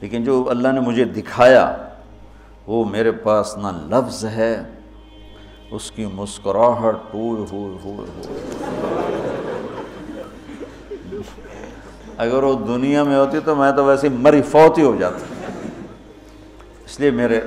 لیکن 0.00 0.24
جو 0.24 0.44
اللہ 0.50 0.68
نے 0.68 0.80
مجھے 0.80 1.04
دکھایا، 1.04 1.64
وہ 2.66 2.84
میرے 2.84 3.12
پاس 3.24 3.56
نہ 3.56 3.70
لفظ 3.90 4.24
ہے، 4.24 4.54
اس 5.70 5.90
کی 5.90 6.06
مسکراہٹ 6.14 7.14
ہوئے 7.14 7.44
ہوئے 7.52 7.76
ہوئے 7.84 8.06
ہوئے۔ 8.16 8.89
اگر 12.22 12.42
وہ 12.42 12.54
دنیا 12.66 13.02
میں 13.04 13.16
ہوتی 13.16 13.38
تو 13.44 13.54
میں 13.56 13.70
تو 13.76 13.84
ویسے 13.84 14.08
مری 14.24 14.42
فوت 14.50 14.78
ہی 14.78 14.84
ہو 14.84 14.94
جاتا۔ 14.98 15.24
اس 16.84 17.00
لیے 17.00 17.10
میرے 17.20 17.40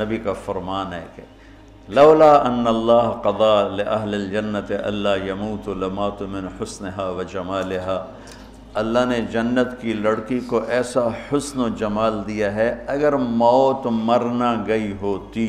نبی 0.00 0.18
کا 0.24 0.32
فرمان 0.44 0.92
ہے 0.92 1.04
کہ 1.14 1.22
لولا 1.88 2.32
ان 2.48 2.66
اللہ 2.66 3.10
قضا 3.22 3.56
لأہل 3.68 4.14
الجنت 4.14 4.72
اللہ 4.84 5.24
یموت 5.26 5.68
لمات 5.78 6.22
من 6.34 6.46
حسنها 6.60 7.08
و 7.16 7.22
جمالها 7.32 7.98
اللہ 8.80 9.04
نے 9.08 9.20
جنت 9.32 9.70
کی 9.80 9.92
لڑکی 10.02 10.38
کو 10.46 10.60
ایسا 10.76 11.06
حسن 11.30 11.60
و 11.60 11.68
جمال 11.78 12.20
دیا 12.26 12.54
ہے، 12.54 12.68
اگر 12.86 13.16
موت 13.42 13.86
مرنا 13.92 14.52
گئی 14.66 14.92
ہوتی 15.00 15.48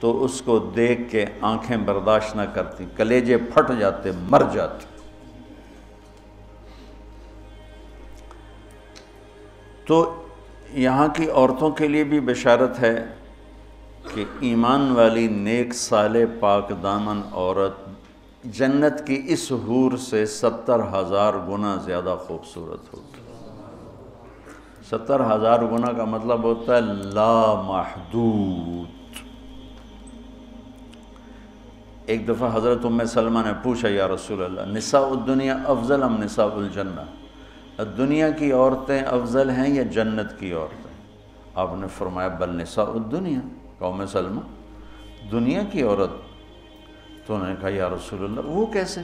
تو 0.00 0.24
اس 0.24 0.40
کو 0.44 0.58
دیکھ 0.76 1.00
کے 1.10 1.24
آنکھیں 1.50 1.76
برداشت 1.84 2.36
نہ 2.36 2.42
کرتی، 2.54 2.84
کلیجے 2.96 3.36
پھٹ 3.52 3.70
جاتے، 3.78 4.10
مر 4.30 4.42
جاتے۔ 4.52 4.86
تو 9.86 10.04
یہاں 10.84 11.08
کی 11.14 11.28
عورتوں 11.30 11.70
کے 11.78 11.88
لیے 11.88 12.04
بھی 12.04 12.20
بشارت 12.20 12.78
ہے 12.82 12.94
کہ 14.14 14.24
ایمان 14.48 14.90
والی 14.96 15.26
نیک 15.28 15.74
سال 15.74 16.24
پاک 16.40 16.72
دامن 16.82 17.20
عورت 17.32 17.82
جنت 18.44 19.06
کی 19.06 19.22
اس 19.34 19.50
حور 19.66 19.96
سے 20.06 20.24
ستر 20.26 20.80
ہزار 20.92 21.34
گنا 21.48 21.76
زیادہ 21.84 22.16
خوبصورت 22.26 22.92
ہوگی 22.94 23.22
ستر 24.90 25.20
ہزار 25.34 25.60
گنا 25.70 25.92
کا 25.92 26.04
مطلب 26.04 26.42
ہوتا 26.44 26.76
ہے 26.76 26.80
لا 27.14 27.54
محدود 27.66 29.02
ایک 32.06 32.26
دفعہ 32.28 32.48
حضرت 32.56 32.84
ام 32.84 33.04
سلمہ 33.04 33.38
نے 33.44 33.52
پوچھا، 33.62 33.88
یا 33.88 34.08
رسول 34.08 34.42
اللہ، 34.44 34.72
نساء 34.72 35.04
الدنیا 35.10 35.56
افضل 35.66 36.02
ام 36.02 36.16
نساء 36.22 36.48
الجنہ؟ 36.54 37.00
دنیا 37.78 38.30
کی 38.30 38.52
عورتیں 38.52 39.02
افضل 39.02 39.50
ہیں 39.50 39.68
یا 39.68 39.82
جنت 39.82 40.40
کی 40.40 40.52
عورتیں؟ 40.52 40.94
آپ 41.54 41.70
نے 41.76 41.86
فرمایا، 41.98 42.28
بل 42.28 42.62
نساء 42.62 42.84
الدنیا، 42.84 43.38
قوم 43.78 44.06
سلمہ، 44.06 44.40
دنیا 45.32 45.60
کی 45.72 45.82
عورت۔ 45.82 46.10
تو 47.26 47.38
نے 47.38 47.54
کہا، 47.60 47.68
یا 47.68 47.88
رسول 47.88 48.24
اللہ، 48.24 48.40
وہ 48.40 48.66
کیسے؟ 48.66 49.00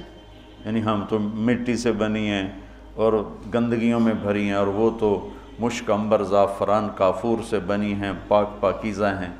یعنی 0.64 0.82
ہم 0.82 1.04
تو 1.08 1.18
مٹی 1.18 1.76
سے 1.76 1.92
بنی 1.92 2.28
ہیں 2.28 2.50
اور 2.94 3.12
گندگیوں 3.54 4.00
میں 4.00 4.14
بھری 4.14 4.46
ہیں 4.46 4.54
اور 4.54 4.66
وہ 4.66 4.90
تو 4.98 5.28
مشک 5.58 5.90
امبر 5.90 6.22
زعفران، 6.22 6.88
کافور 6.94 7.38
سے 7.50 7.58
بنی 7.58 7.94
ہیں، 7.94 8.12
پاک 8.28 8.48
پاکیزہ 8.60 9.04
ہیں۔ 9.04 9.34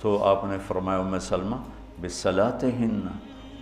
تو 0.00 0.24
آپ 0.24 0.44
نے 0.44 0.56
فرمایا، 0.66 0.98
ام 0.98 1.18
سلمہ 1.18 1.56
بصلاۃ 2.00 2.64
ہن 2.64 3.00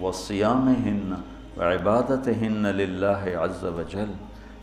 و 0.00 0.12
سیام 0.12 0.68
ہن 0.68 1.14
و 1.56 1.62
عبادت 1.62 2.28
ہن 2.28 2.62
للہ 2.62 3.36
عز 3.36 3.64
و 3.64 3.82
جل 3.88 4.12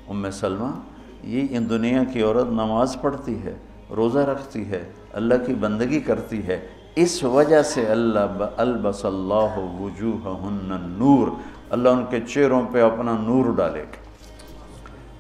ام 0.10 0.32
سلمہ، 0.32 0.80
یہ 1.24 1.48
ان 1.50 1.70
دنیا 1.70 2.04
کی 2.04 2.22
عورت 2.22 2.48
نماز 2.48 2.98
پڑھتی 3.02 3.44
ہے، 3.44 3.56
روزہ 3.96 4.20
رکھتی 4.20 4.70
ہے، 4.72 4.92
اللہ 5.14 5.34
کی 5.46 5.54
بندگی 5.54 6.00
کرتی 6.00 6.48
ہے۔ 6.48 6.68
اس 6.96 7.24
وجہ 7.24 7.62
سے 7.62 7.86
اللہ 7.86 8.20
البس 8.58 9.06
اللہ 9.06 9.58
وجوہہن 9.58 10.76
نور 11.00 11.28
اللہ 11.70 11.90
ان 11.90 12.06
کے 12.10 12.20
چہروں 12.22 12.62
پہ 12.72 12.82
اپنا 12.82 13.14
نور 13.14 13.56
ڈالے 13.56 13.84
گا۔ 13.84 14.12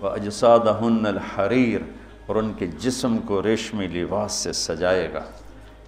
وَأَجْسَادَهُنَّ 0.06 1.08
الْحَرِيرِ 1.08 1.82
اور 2.26 2.36
ان 2.36 2.54
کے 2.58 2.67
جسم 2.67 3.17
کو 3.17 3.44
ریشمی 3.44 3.88
لباس 3.88 4.32
سے 4.32 4.54
سجائے 4.54 5.13
گا۔ 5.13 5.24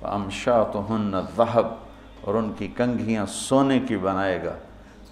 وَأَمْشَاتُهُنَّ 0.02 1.18
الذَّهَبِ 1.18 1.74
اور 2.22 2.36
ان 2.36 2.54
کی 2.58 2.68
کنگھیاں 2.68 3.26
سونے 3.26 3.80
کی 3.80 3.98
بنائے 3.98 4.44
گا۔ 4.44 4.54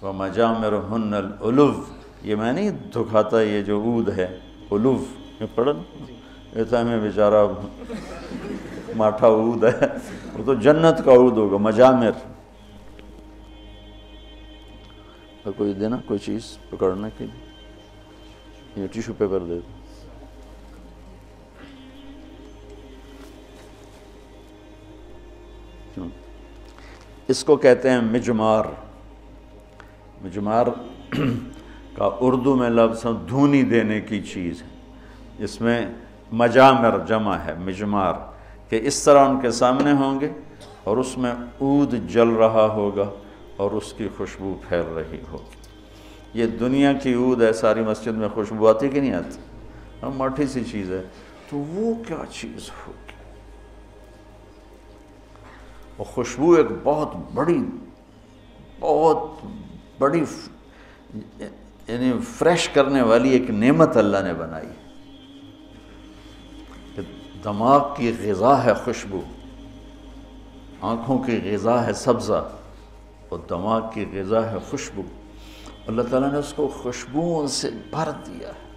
وَمَجَامِرُهُنَّ 0.06 1.16
الْعُلُوْ۔ 1.16 2.01
یہ 2.22 2.34
میں 2.34 2.52
نہیں 2.52 2.70
دکھاتا 2.70 3.42
یہ 3.42 3.62
جو 3.62 3.80
عود 3.80 4.08
ہے 4.08 4.38
علو 4.72 5.04
یہ 5.40 5.46
پڑھن 5.54 6.06
یہ 6.58 6.64
تو 6.70 6.80
ہمیں 6.80 6.98
بیچارہ 6.98 7.46
ماٹھا 8.96 9.26
عود 9.26 9.64
ہے۔ 9.64 9.86
وہ 10.32 10.46
تو 10.46 10.54
جنت 10.54 11.04
کا 11.04 11.12
عود 11.12 11.32
ہوگا 11.32 11.56
مجامر 11.56 12.10
کوئی 15.56 15.72
دینا 15.72 15.96
کوئی 16.06 16.18
چیز 16.18 16.58
پکڑنے 16.70 17.08
کے 17.18 17.24
لیے؟ 17.24 18.82
یہ 18.82 18.86
ٹیشو 18.86 19.12
پیپر 19.18 19.38
دے 19.38 19.46
دو۔ 19.46 19.60
اس 27.28 27.44
کو 27.44 27.56
کہتے 27.56 27.90
ہیں 27.90 28.00
مجمار۔ 28.00 28.64
مجمار 30.22 30.66
کا 31.94 32.10
اردو 32.20 32.56
میں 32.56 32.70
لفظ 32.70 33.06
دھونی 33.28 33.62
دینے 33.62 34.00
کی 34.00 34.22
چیز 34.22 34.62
ہے۔ 34.62 34.68
اس 35.38 35.60
میں 35.60 35.86
مجامر 36.32 36.98
جمع 37.06 37.36
ہے، 37.36 37.54
مجمار، 37.54 38.12
کہ 38.68 38.80
اس 38.82 39.04
طرح 39.04 39.28
ان 39.28 39.40
کے 39.40 39.50
سامنے 39.50 39.92
ہوں 39.92 40.20
گے 40.20 40.30
اور 40.84 40.96
اس 40.96 41.18
میں 41.18 41.32
عود 41.60 41.94
جل 42.08 42.28
رہا 42.28 42.66
ہوگا 42.66 43.10
اور 43.56 43.70
اس 43.70 43.92
کی 43.92 44.08
خوشبو 44.16 44.54
پھیل 44.68 44.84
رہی 44.96 45.18
ہوگی۔ 45.32 45.62
یہ 46.34 46.46
دنیا 46.46 46.92
کی 46.92 47.14
عود 47.14 47.42
ہے، 47.42 47.52
ساری 47.52 47.80
مسجد 47.80 48.12
میں 48.12 48.28
خوشبو 48.34 48.68
آتی 48.68 48.88
کہ 48.88 49.00
نہیں 49.00 49.14
آتی؟ 49.14 49.40
ہاں 50.02 50.10
مٹھی 50.16 50.46
سی 50.46 50.64
چیز 50.64 50.90
ہے۔ 50.90 51.02
تو 51.50 51.56
وہ 51.56 51.94
کیا 52.08 52.16
چیز 52.30 52.70
ہوگی؟ 52.86 53.12
وہ 55.98 56.04
خوشبو 56.04 56.52
ایک 56.52 56.66
بہت 56.82 57.16
بڑی 57.34 57.62
بہت 58.80 59.46
بڑی 59.98 60.24
یعنی 61.88 62.12
فریش 62.34 62.68
کرنے 62.68 63.02
والی 63.02 63.30
ایک 63.30 63.50
نعمت 63.50 63.96
اللہ 63.96 64.16
نے 64.24 64.34
بنائی 64.34 64.68
کہ 66.96 67.02
دماغ 67.44 67.94
کی 67.96 68.12
غذا 68.22 68.64
ہے 68.64 68.74
خوشبو، 68.74 69.20
آنکھوں 70.80 71.18
کی 71.18 71.40
غذا 71.44 71.86
ہے 71.86 71.92
سبزہ 71.92 72.50
اور 73.28 73.38
دماغ 73.48 73.90
کی 73.94 74.04
غذا 74.12 74.52
ہے 74.52 74.56
خوشبو۔ 74.70 75.02
اللہ 75.86 76.02
تعالیٰ 76.02 76.32
نے 76.32 76.38
اس 76.38 76.52
کو 76.52 76.68
خوشبوؤں 76.82 77.46
سے 77.46 77.70
بھر 77.90 78.10
دیا 78.26 78.48
ہے۔ 78.48 78.72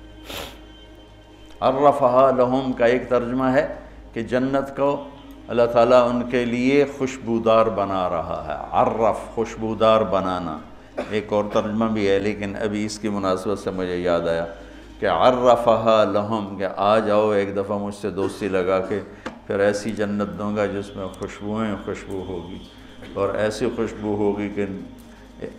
لہم 2.37 2.71
کا 2.77 2.85
ایک 2.85 3.09
ترجمہ 3.09 3.43
ہے 3.43 3.75
کہ 4.13 4.23
جنت 4.23 4.77
کو 4.77 5.03
اللہ 5.47 5.65
تعالیٰ 5.73 6.09
ان 6.09 6.29
کے 6.29 6.45
لیے 6.45 6.85
خوشبودار 6.97 7.65
بنا 7.65 8.09
رہا 8.09 8.43
ہے۔ 8.47 8.67
عرف، 8.71 9.35
خوشبودار 9.35 10.01
بنانا۔ 10.01 10.59
ایک 11.09 11.33
اور 11.33 11.43
ترجمہ 11.53 11.85
بھی 11.85 12.09
ہے، 12.09 12.19
لیکن 12.19 12.55
ابھی 12.61 12.85
اس 12.85 12.99
کی 12.99 13.09
مناسبت 13.09 13.59
سے 13.59 13.71
مجھے 13.71 13.97
یاد 13.97 14.21
آیا 14.21 14.45
کہ 14.99 15.05
عرفہا 15.05 16.03
لہم، 16.03 16.55
کہ 16.59 16.67
آ 16.77 16.99
جاؤ 16.99 17.29
ایک 17.29 17.55
دفعہ 17.55 17.77
مجھ 17.77 17.95
سے 17.95 18.09
دوستی 18.09 18.47
لگا 18.47 18.79
کے، 18.79 18.99
پھر 19.47 19.59
ایسی 19.59 19.91
جنت 19.91 20.39
دوں 20.39 20.55
گا 20.55 20.65
جس 20.65 20.95
میں 20.95 21.07
خوشبوئیں 21.07 21.75
خوشبو 21.85 22.23
ہوگی۔ 22.27 22.57
اور 23.13 23.29
ایسی 23.29 23.67
خوشبو 23.75 24.15
ہوگی 24.15 24.49
کہ 24.49 24.65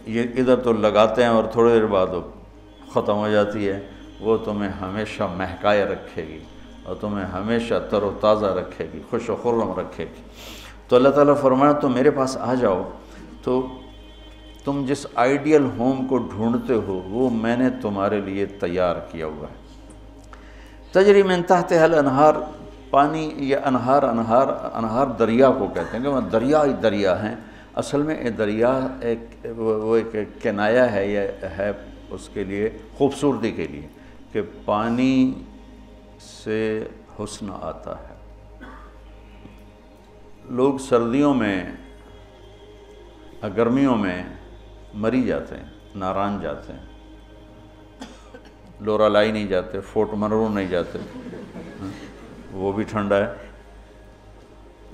یہ 0.07 0.22
ادھر 0.22 0.57
تو 0.57 0.72
لگاتے 0.72 1.22
ہیں 1.22 1.31
اور 1.31 1.44
تھوڑی 1.53 1.72
دیر 1.72 1.87
بعد 1.87 2.07
ختم 2.90 3.16
ہو 3.16 3.29
جاتی 3.29 3.68
ہے۔ 3.68 3.87
وہ 4.20 4.37
تمہیں 4.37 4.70
ہمیشہ 4.70 5.22
مہکائے 5.22 5.85
رکھے 5.85 6.22
گی 6.22 6.38
اور 6.83 6.96
تمہیں 7.01 7.25
ہمیشہ 7.25 7.75
تر 7.90 8.03
و 8.03 8.18
تازہ 8.20 8.46
رکھے 8.46 8.87
گی، 8.94 9.01
خوش 9.11 9.31
و 9.31 9.37
خرم 9.42 9.81
رکھے 9.81 10.05
گی۔ 10.05 10.22
تو 10.88 10.96
اللہ 10.96 11.09
تعالیٰ 11.09 11.35
فرمایا، 11.40 11.72
تو 11.72 11.88
میرے 11.88 12.11
پاس 12.11 12.37
آ 12.37 12.55
جاؤ۔ 12.55 12.90
تو 13.42 13.66
تم 14.66 14.85
جس 14.87 15.07
آئیڈیل 15.14 15.64
ہوم 15.79 16.07
کو 16.07 16.18
ڈھونڈتے 16.18 16.74
ہو، 16.74 16.94
وہ 17.07 17.31
میں 17.31 17.57
نے 17.57 17.68
تمہارے 17.83 18.20
لیے 18.20 18.46
تیار 18.46 18.96
کیا 19.12 19.26
ہوا 19.26 19.46
ہے۔ 19.50 19.55
تجری 20.92 21.22
من 21.22 21.42
تحت 21.42 21.72
حل 21.72 21.94
انہار، 21.94 22.35
پانی 22.90 23.31
یا 23.37 23.61
انہار 23.64 24.02
انہار 24.02 24.48
انہار 24.74 25.07
دریا 25.07 25.50
کو 25.50 25.66
کہتے 25.66 25.96
ہیں 25.96 26.05
کہ 26.05 26.11
وہ 26.11 26.20
دریا 26.20 26.64
ہی 26.64 26.72
دریا 26.72 27.22
ہیں۔ 27.22 27.35
اصل 27.74 28.02
میں 28.02 28.24
یہ 28.24 28.31
دریا 28.31 28.88
ایک، 29.00 29.46
وہ 29.57 29.96
ایک 29.96 30.42
کنایا 30.42 30.92
ہے 30.92 31.07
یا 31.12 31.22
ہے 31.59 31.70
اس 32.11 32.29
کے 32.33 32.44
لیے 32.44 32.70
خوبصورتی 32.98 33.50
کے 33.50 33.66
لیے 33.66 33.87
کہ 34.33 34.42
پانی 34.64 35.35
سے 36.44 36.88
حسن 37.18 37.50
آتا 37.62 37.94
ہے۔ 37.98 38.14
لوگ 40.50 40.79
سردیوں 40.79 41.35
میں، 41.35 41.64
گرمیوں 43.57 43.96
میں 43.96 44.22
مری 44.97 45.23
جاتے 45.23 45.57
ہیں، 45.57 45.65
ناران 45.95 46.39
جاتے 46.43 46.73
ہیں۔ 46.73 46.87
لورا 48.81 49.09
لائی 49.09 49.33
نہیں 49.33 49.47
جاتے، 49.47 49.81
فورٹ 49.81 50.09
منرو 50.13 50.49
نہیں 50.49 50.69
جاتے۔ 50.69 50.99
وہ 52.53 52.73
بھی 52.73 52.85
ٹھنڈا 52.85 53.17
ہے۔ 53.17 53.35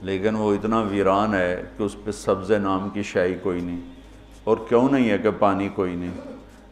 لیکن 0.00 0.34
وہ 0.34 0.54
اتنا 0.54 0.80
ویران 0.80 1.34
ہے 1.34 1.62
کہ 1.76 1.82
اس 1.82 1.96
پہ 2.04 2.10
سبز 2.10 2.50
نام 2.50 2.88
کی 2.88 3.02
شائی 3.02 3.34
کوئی 3.34 3.60
نہیں۔ 3.60 3.80
اور 4.44 4.56
کیوں 4.68 4.88
نہیں 4.90 5.10
ہے 5.10 5.18
کہ 5.18 5.30
پانی 5.38 5.68
کوئی 5.68 5.94
نہیں؟ 5.94 6.14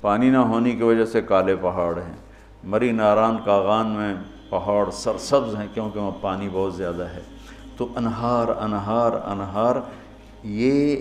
پانی 0.00 0.30
نہ 0.30 0.36
ہونے 0.36 0.70
کی 0.70 0.82
وجہ 0.82 1.04
سے 1.04 1.22
کالے 1.22 1.56
پہاڑ 1.56 1.98
ہیں۔ 1.98 2.16
مری 2.64 2.92
ناران 2.92 3.36
کاغان 3.44 3.86
میں 3.86 4.14
پہاڑ 4.50 4.90
سرسبز 4.90 5.56
ہیں 5.56 5.66
کیونکہ 5.74 6.00
وہاں 6.00 6.18
پانی 6.20 6.48
بہت 6.52 6.74
زیادہ 6.74 7.02
ہے۔ 7.02 7.20
تو 7.76 7.88
انہار 7.96 8.48
انہار 8.48 9.10
انہار، 9.12 9.76
یہ 10.42 10.96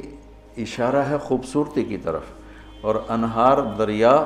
اشارہ 0.62 0.96
ہے 0.96 1.18
خوبصورتی 1.18 1.84
کی 1.84 1.98
طرف۔ 1.98 2.22
اور 2.82 2.96
انہار 3.10 3.58
دریا 3.78 4.24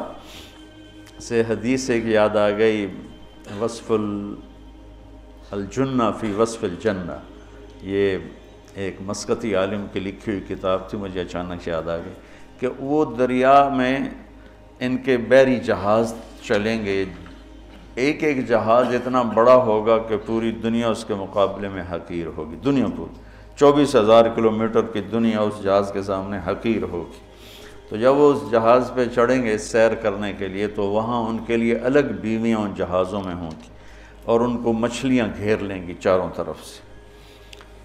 سے 1.19 1.43
حدیث 1.49 1.89
ایک 1.89 2.05
یاد 2.05 2.35
آ 2.35 2.49
گئی 2.49 2.87
وصف 3.59 3.91
الجنہ 5.51 6.03
فی 6.19 6.31
وصف 6.31 6.63
الجنہ۔ 6.63 7.17
یہ 7.81 8.17
ایک 8.73 8.95
مسکتی 9.01 9.55
عالم 9.55 9.85
کی 9.93 9.99
لکھی 9.99 10.31
ہوئی 10.31 10.55
کتاب 10.55 10.89
تھی، 10.89 10.97
مجھے 10.97 11.21
اچانک 11.21 11.67
یاد 11.67 11.89
آ 11.89 11.97
گئی 11.97 12.13
کہ 12.59 12.67
وہ 12.79 13.15
دریا 13.15 13.69
میں 13.69 13.99
ان 14.79 14.97
کے 14.97 15.17
بیری 15.17 15.55
جہاز 15.55 16.13
چلیں 16.41 16.85
گے۔ 16.85 17.05
ایک 17.95 18.23
ایک 18.23 18.47
جہاز 18.47 18.87
اتنا 18.87 19.21
بڑا 19.21 19.55
ہوگا 19.55 19.97
کہ 19.97 20.17
پوری 20.25 20.51
دنیا 20.51 20.89
اس 20.89 21.05
کے 21.05 21.13
مقابلے 21.13 21.69
میں 21.69 21.83
حقیر 21.91 22.27
ہوگی، 22.37 22.55
دنیا 22.55 22.85
پوری۔ 22.97 23.21
چوبیس 23.59 23.95
ہزار 23.95 24.25
کلومیٹر 24.35 24.81
کی 24.81 25.01
دنیا 25.01 25.41
اس 25.41 25.53
جہاز 25.63 25.91
کے 25.93 26.01
سامنے 26.01 26.37
حقیر 26.47 26.83
ہوگی۔ 26.83 27.19
تو 27.89 27.97
جب 27.97 28.13
وہ 28.15 28.33
اس 28.33 28.51
جہاز 28.51 28.91
پہ 28.95 29.05
چڑھیں 29.15 29.43
گے 29.43 29.57
سیر 29.57 29.95
کرنے 29.95 30.33
کے 30.33 30.47
لیے، 30.47 30.67
تو 30.67 30.83
وہاں 30.83 31.29
ان 31.29 31.37
کے 31.47 31.57
لیے 31.57 31.75
الگ 31.75 32.13
بیویاں 32.21 32.59
ان 32.59 32.73
جہازوں 32.75 33.21
میں 33.21 33.35
ہوں 33.35 33.51
گی 33.51 33.69
اور 34.25 34.39
ان 34.39 34.57
کو 34.57 34.73
مچھلیاں 34.73 35.27
گھیر 35.37 35.57
لیں 35.57 35.87
گی 35.87 35.93
چاروں 35.99 36.29
طرف 36.35 36.63
سے۔ 36.63 36.81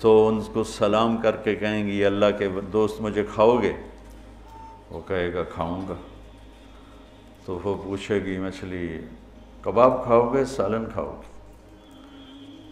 تو 0.01 0.29
ان 0.29 0.41
کو 0.53 0.65
سلام 0.65 1.17
کر 1.17 1.37
کے 1.37 1.55
کہیں 1.55 1.87
گی 1.87 2.05
اللہ 2.05 2.39
کے 2.39 2.49
دوست 2.73 3.01
مجھے 3.01 3.25
کھاؤ 3.35 3.63
گے؟ 3.63 3.73
وہ 4.91 5.01
کہے 5.07 5.35
گا، 5.35 5.43
کھاؤں 5.43 5.83
گا 5.89 5.95
تو 7.45 7.59
وہ 7.65 7.75
پوچھے 7.85 8.25
گی، 8.25 8.39
مچھلی 8.39 8.99
کباب 9.63 10.05
کھاؤ 10.05 10.33
گے، 10.35 10.45
سالن 10.45 10.85
کھاؤ 10.93 11.11
گے؟ 11.11 11.28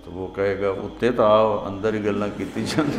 تو 0.06 0.12
وہ 0.12 0.28
کہے 0.34 0.60
گا 0.60 0.68
اتنے 0.68 1.12
تو 1.12 1.24
آؤ، 1.24 1.64
اندر 1.66 1.94
ہی 1.94 2.04
گلنا 2.04 2.26
کیتی 2.36 2.64
جان 2.64 2.90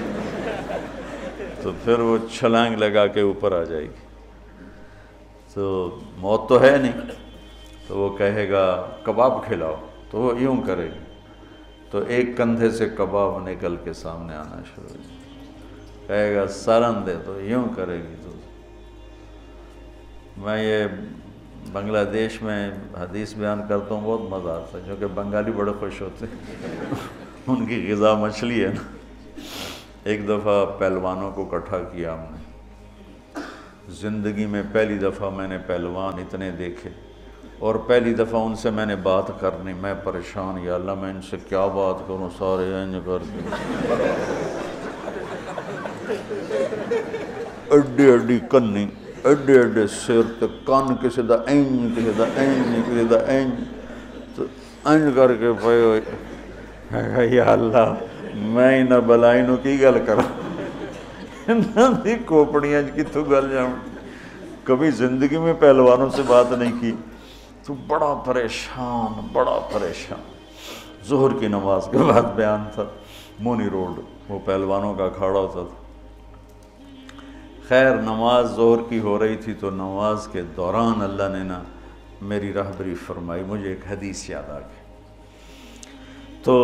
تو 1.62 1.72
پھر 1.84 2.00
وہ 2.00 2.17
چھلانگ 2.32 2.76
لگا 2.76 3.08
کے 3.08 3.22
اوپر 3.22 3.62
آ 3.62 3.63
جائے 3.63 3.84
گی۔ 3.84 4.08
تو 5.54 6.00
موت 6.17 6.50
تو 6.50 6.62
ہے 6.62 6.78
نہیں۔ 6.78 6.91
تو 7.88 7.98
وہ 7.98 8.17
کہے 8.17 8.50
گا، 8.50 8.88
کباب 9.04 9.46
کھلاؤ 9.46 9.76
تو 10.12 10.17
وہ 10.17 10.41
یوں 10.41 10.62
کرے 10.65 10.86
گی۔ 10.86 11.06
تو 11.91 12.00
ایک 12.08 12.38
کندھے 12.38 12.72
سے 12.72 12.89
کباب 12.98 13.48
نکل 13.48 13.76
کے 13.84 13.93
سامنے 13.93 14.36
آنا 14.36 14.62
شروع 14.76 14.89
ہو 14.89 14.98
کہے 16.08 16.36
گا 16.36 16.48
سالن 16.48 17.06
دے 17.06 17.13
تو 17.26 17.41
یوں 17.41 17.65
کرے 17.76 17.98
گی۔ 17.98 18.15
تو 18.24 18.32
میں 20.38 20.63
یہ 20.63 20.86
بنگلہ 21.71 22.03
دیش 22.13 22.41
میں 22.41 22.71
حدیث 22.99 23.34
بیان 23.34 23.62
کرتا 23.69 23.95
ہوں، 23.95 24.01
بہت 24.03 24.21
مزہ 24.21 24.51
آتا 24.51 24.77
ہے، 24.77 24.84
کیونکہ 24.86 25.06
بنگالی 25.06 25.51
بڑے 25.51 25.71
خوش 25.80 26.01
ہوتے 26.01 26.25
ہیں۔ 26.25 26.56
ان 27.47 27.65
کی 27.65 27.91
غذا 27.91 28.13
مچھلی 28.13 28.63
ہے 28.63 28.67
نا۔ 28.67 28.95
ایک 30.03 30.27
دفعہ 30.27 30.65
پہلوانوں 30.80 31.32
کو 31.32 31.45
کٹھا 31.45 31.77
کیا 31.80 32.13
ہم 32.13 32.19
نے۔ 32.19 32.51
زندگی 33.89 34.45
میں 34.45 34.63
پہلی 34.71 34.97
دفعہ 34.97 35.30
میں 35.30 35.47
نے 35.47 35.58
پہلوان 35.67 36.19
اتنے 36.19 36.51
دیکھے۔ 36.51 36.89
اور 37.60 37.75
پہلی 37.75 38.13
دفعہ 38.13 38.41
ان 38.41 38.56
سے 38.56 38.69
میں 38.69 38.86
نے 38.86 38.95
بات 38.95 39.23
کرنی، 39.39 39.73
میں 39.73 39.93
پریشان، 40.03 40.58
یا 40.60 40.75
اللہ 40.75 40.93
میں 40.93 41.10
ان 41.10 41.21
سے 41.21 41.38
کیا 41.49 41.65
بات 41.65 41.99
کروں؟ 41.99 42.30
سارے 42.38 42.84
انج 42.84 42.95
کر 43.06 43.17
کے۔ 43.17 43.49
اڈی 47.69 48.12
اڈی 48.12 48.39
کنی۔ 48.51 48.88
ایڈے 49.28 49.60
ایڈے 49.60 49.86
سر 49.88 50.22
تے 50.40 50.46
کان 50.66 50.96
کسی 51.02 51.22
دا 51.30 51.36
این 51.48 51.94
کسی 51.96 52.12
دا 52.18 52.24
این 52.36 52.82
کسی 52.88 53.04
دا 53.10 53.18
این 53.32 53.50
تو 54.36 54.44
این 54.90 55.12
کر 55.16 55.34
کے 55.36 55.52
پائے 55.63 55.82
ہوئے 55.82 57.28
یا 57.36 57.52
اللہ، 57.52 57.94
میں 58.34 58.80
انہا 58.82 59.00
بلائی 59.08 59.42
نو 59.42 59.56
کی 59.63 59.82
گل 59.82 59.98
کرا 60.06 60.22
انہا 61.48 61.90
تو 63.13 63.24
گل 63.24 63.50
جاؤں؟ 63.52 63.74
کبھی 64.63 64.92
زندگی 64.92 65.38
میں 65.38 65.54
پہلوانوں 65.60 66.10
سے 66.16 66.22
بات 66.28 66.52
نہیں 66.52 66.80
کی۔ 66.82 66.92
تو 67.66 67.74
بڑا 67.88 68.13
پریشان 68.26 69.28
بڑا 69.34 69.60
پریشان۔ 69.74 70.22
ظہر 71.10 71.38
کی 71.40 71.48
نماز 71.48 71.88
کے 71.92 71.98
بعد 71.98 72.36
بیان 72.36 72.63
تھا، 72.74 72.84
مونی 73.40 73.70
روڈ، 73.70 74.00
وہ 74.30 74.40
پہلوانوں 74.46 74.94
کا 74.94 75.10
کھاڑا 75.10 75.40
ہوتا 75.40 75.63
تھا۔ 75.70 75.87
خیر 77.69 77.95
نماز 77.95 78.56
زہر 78.56 78.82
کی 78.89 78.99
ہو 78.99 79.17
رہی 79.19 79.36
تھی 79.36 79.53
تو 79.53 79.69
نماز 79.69 80.27
کے 80.32 80.41
دوران 80.58 81.01
اللہ 81.01 81.27
نے 81.32 81.43
نا 81.43 81.62
میری 82.21 82.53
رہبری 82.53 82.93
فرمائی، 83.06 83.43
مجھے 83.47 83.69
ایک 83.69 83.91
حدیث 83.91 84.30
یاد 84.30 84.49
آ 84.49 84.60
گئی۔ 84.60 84.86
تو 86.43 86.56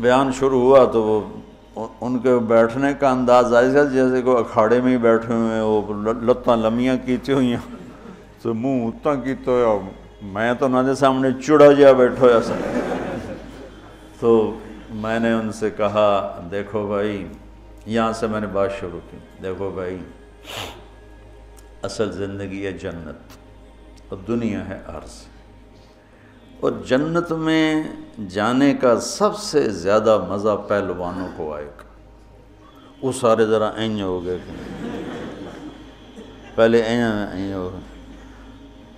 بیان 0.00 0.30
شروع 0.32 0.60
ہوا 0.60 0.84
تو 0.84 1.02
وہ 1.02 1.86
ان 2.00 2.18
کے 2.18 2.38
بیٹھنے 2.48 2.92
کا 3.00 3.10
انداز 3.10 3.54
ایسا 3.54 3.84
جیسے 3.84 4.22
کہ 4.22 4.28
اکھاڑے 4.28 4.80
میں 4.80 4.92
ہی 4.92 4.96
بیٹھے 4.96 5.34
ہوئے 5.34 5.54
ہیں، 5.54 5.62
وہ 5.62 5.94
لتاں 6.22 6.56
لمیاں 6.56 6.96
کیتی 7.04 7.32
ہوئی 7.32 7.50
ہیں۔ 7.50 7.76
تو 8.42 8.54
منہ 8.54 8.86
اتنا 8.86 9.14
کی 9.14 9.34
تو 9.44 9.80
میں 10.22 10.52
تو 10.54 10.68
نہ 10.68 10.94
سامنے 10.98 11.28
چڑا 11.46 11.72
جیا 11.72 11.92
بیٹھو 11.92 12.26
ایسا 12.26 12.54
تو 14.20 14.30
میں 14.90 15.18
نے 15.20 15.32
ان 15.32 15.52
سے 15.52 15.70
کہا، 15.70 16.08
دیکھو 16.50 16.86
بھائی، 16.86 17.26
یہاں 17.86 18.12
سے 18.12 18.26
میں 18.26 18.40
نے 18.40 18.46
بات 18.46 18.72
شروع 18.80 19.00
کی۔ 19.10 19.16
دیکھو 19.42 19.70
بھائی 19.74 19.98
اصل 21.82 22.12
زندگی 22.12 22.66
ہے 22.66 22.72
جنت 22.72 23.38
اور 24.08 24.18
دنیا 24.28 24.68
ہے 24.68 24.80
عرض۔ 24.86 25.10
اور 26.60 26.72
جنت 26.86 27.32
میں 27.32 27.82
جانے 28.28 28.74
کا 28.74 29.00
سب 29.00 29.38
سے 29.38 29.68
زیادہ 29.68 30.26
مزہ 30.28 30.56
پہلوانوں 30.68 31.28
کو 31.36 31.54
آئے 31.54 31.64
گا۔ 31.64 31.82
وہ 33.02 33.12
سارے 33.12 33.46
ذرا 33.46 33.68
این 33.68 34.00
ہو 34.00 34.24
گئے۔ 34.24 34.38
پہلے 36.54 36.82
این 36.82 37.52
ہو 37.52 37.70
گئے۔ 37.72 37.80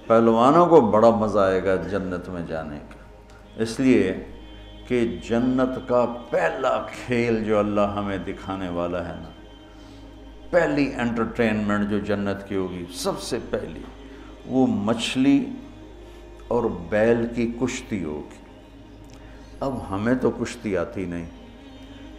پہلوانوں 0.07 0.67
کو 0.67 0.81
بڑا 0.81 1.11
مزہ 1.11 1.39
آئے 1.39 1.65
گا 1.65 1.77
جنت 1.77 2.29
میں 2.29 2.43
جانے 2.47 2.79
کا۔ 2.79 3.01
اس 3.63 3.81
لیے 3.81 4.25
کہ 4.89 5.19
جنت 5.29 5.89
کا 5.89 6.07
پہلا 6.31 6.87
کھیل 7.07 7.45
جو 7.45 7.59
اللہ 7.59 7.81
ہمیں 7.81 8.19
دکھانے 8.19 8.69
والا 8.69 9.09
ہے 9.09 9.15
نا 9.15 9.40
پہلی 10.51 10.95
انٹرٹینمنٹ 10.95 11.91
جو 11.91 11.99
جنت 11.99 12.49
کی 12.49 12.57
ہوگی، 12.57 12.85
سب 12.95 13.21
سے 13.21 13.39
پہلی، 13.51 13.81
وہ 14.47 14.67
مچھلی 14.67 15.45
اور 16.49 16.63
بیل 16.89 17.27
کی 17.37 17.53
کشتی 17.61 18.05
ہوگی۔ 18.05 18.37
اب 19.61 19.79
ہمیں 19.91 20.15
تو 20.15 20.31
کشتی 20.31 20.77
آتی 20.77 21.05
نہیں، 21.05 21.27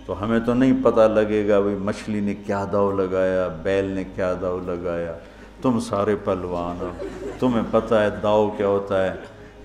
تو 0.06 0.24
ہمیں 0.24 0.40
تو 0.40 0.54
نہیں 0.54 0.74
پتہ 0.84 1.02
لگے 1.02 1.48
گا 1.48 1.60
بھائی 1.60 1.76
مچھلی 1.76 2.20
نے 2.20 2.36
کیا 2.36 2.66
داؤ 2.72 2.92
لگایا، 2.92 3.48
بیل 3.48 3.86
نے 3.86 4.04
کیا 4.16 4.34
داؤ 4.42 4.60
لگایا۔ 4.60 5.14
تم 5.62 5.80
سارے 5.80 6.16
پلوان 6.16 6.78
ہو، 6.82 6.92
تمہیں 7.40 7.64
پتہ 7.72 7.96
ہے 7.96 8.10
داؤ 8.24 8.50
کیا 8.58 8.68
ہوتا 8.68 9.06
ہے۔ 9.06 9.14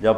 جب 0.00 0.14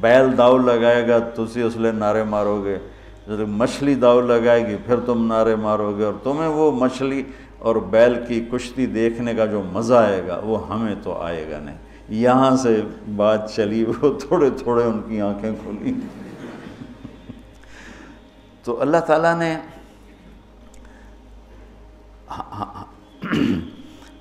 بیل 0.00 0.38
داؤ 0.38 0.58
لگائے 0.58 1.08
گا 1.08 1.18
تو 1.18 1.42
اسی 1.42 1.62
اس 1.62 1.76
لیے 1.76 1.92
نعرے 1.92 2.22
مارو 2.22 2.64
گے۔ 2.64 2.78
جب 3.26 3.48
مچھلی 3.48 3.94
داؤ 3.94 4.20
لگائے 4.20 4.66
گی، 4.66 4.76
پھر 4.86 5.00
تم 5.06 5.26
نعرے 5.26 5.54
مارو 5.54 5.96
گے۔ 5.98 6.04
اور 6.04 6.14
تمہیں 6.22 6.48
وہ 6.48 6.72
مچھلی 6.72 7.22
اور 7.60 7.76
بیل 7.76 8.14
کی 8.28 8.48
کشتی 8.52 8.86
دیکھنے 8.86 9.34
کا 9.34 9.46
جو 9.46 9.62
مزہ 9.62 9.94
آئے 9.94 10.26
گا، 10.26 10.40
وہ 10.44 10.68
ہمیں 10.68 10.94
تو 11.02 11.12
آئے 11.12 11.50
گا 11.50 11.58
نہیں۔ 11.58 11.78
یہاں 12.08 12.56
سے 12.56 12.82
بات 13.16 13.54
چلی، 13.54 13.84
وہ 13.84 14.18
تھوڑے 14.18 14.50
تھوڑے 14.50 14.84
ان 14.84 15.02
کی 15.08 15.20
آنکھیں 15.20 15.52
کھلی۔ 15.62 15.94
تو 18.64 18.80
اللہ 18.80 18.96
تعالیٰ 18.96 19.38
نے 19.38 19.56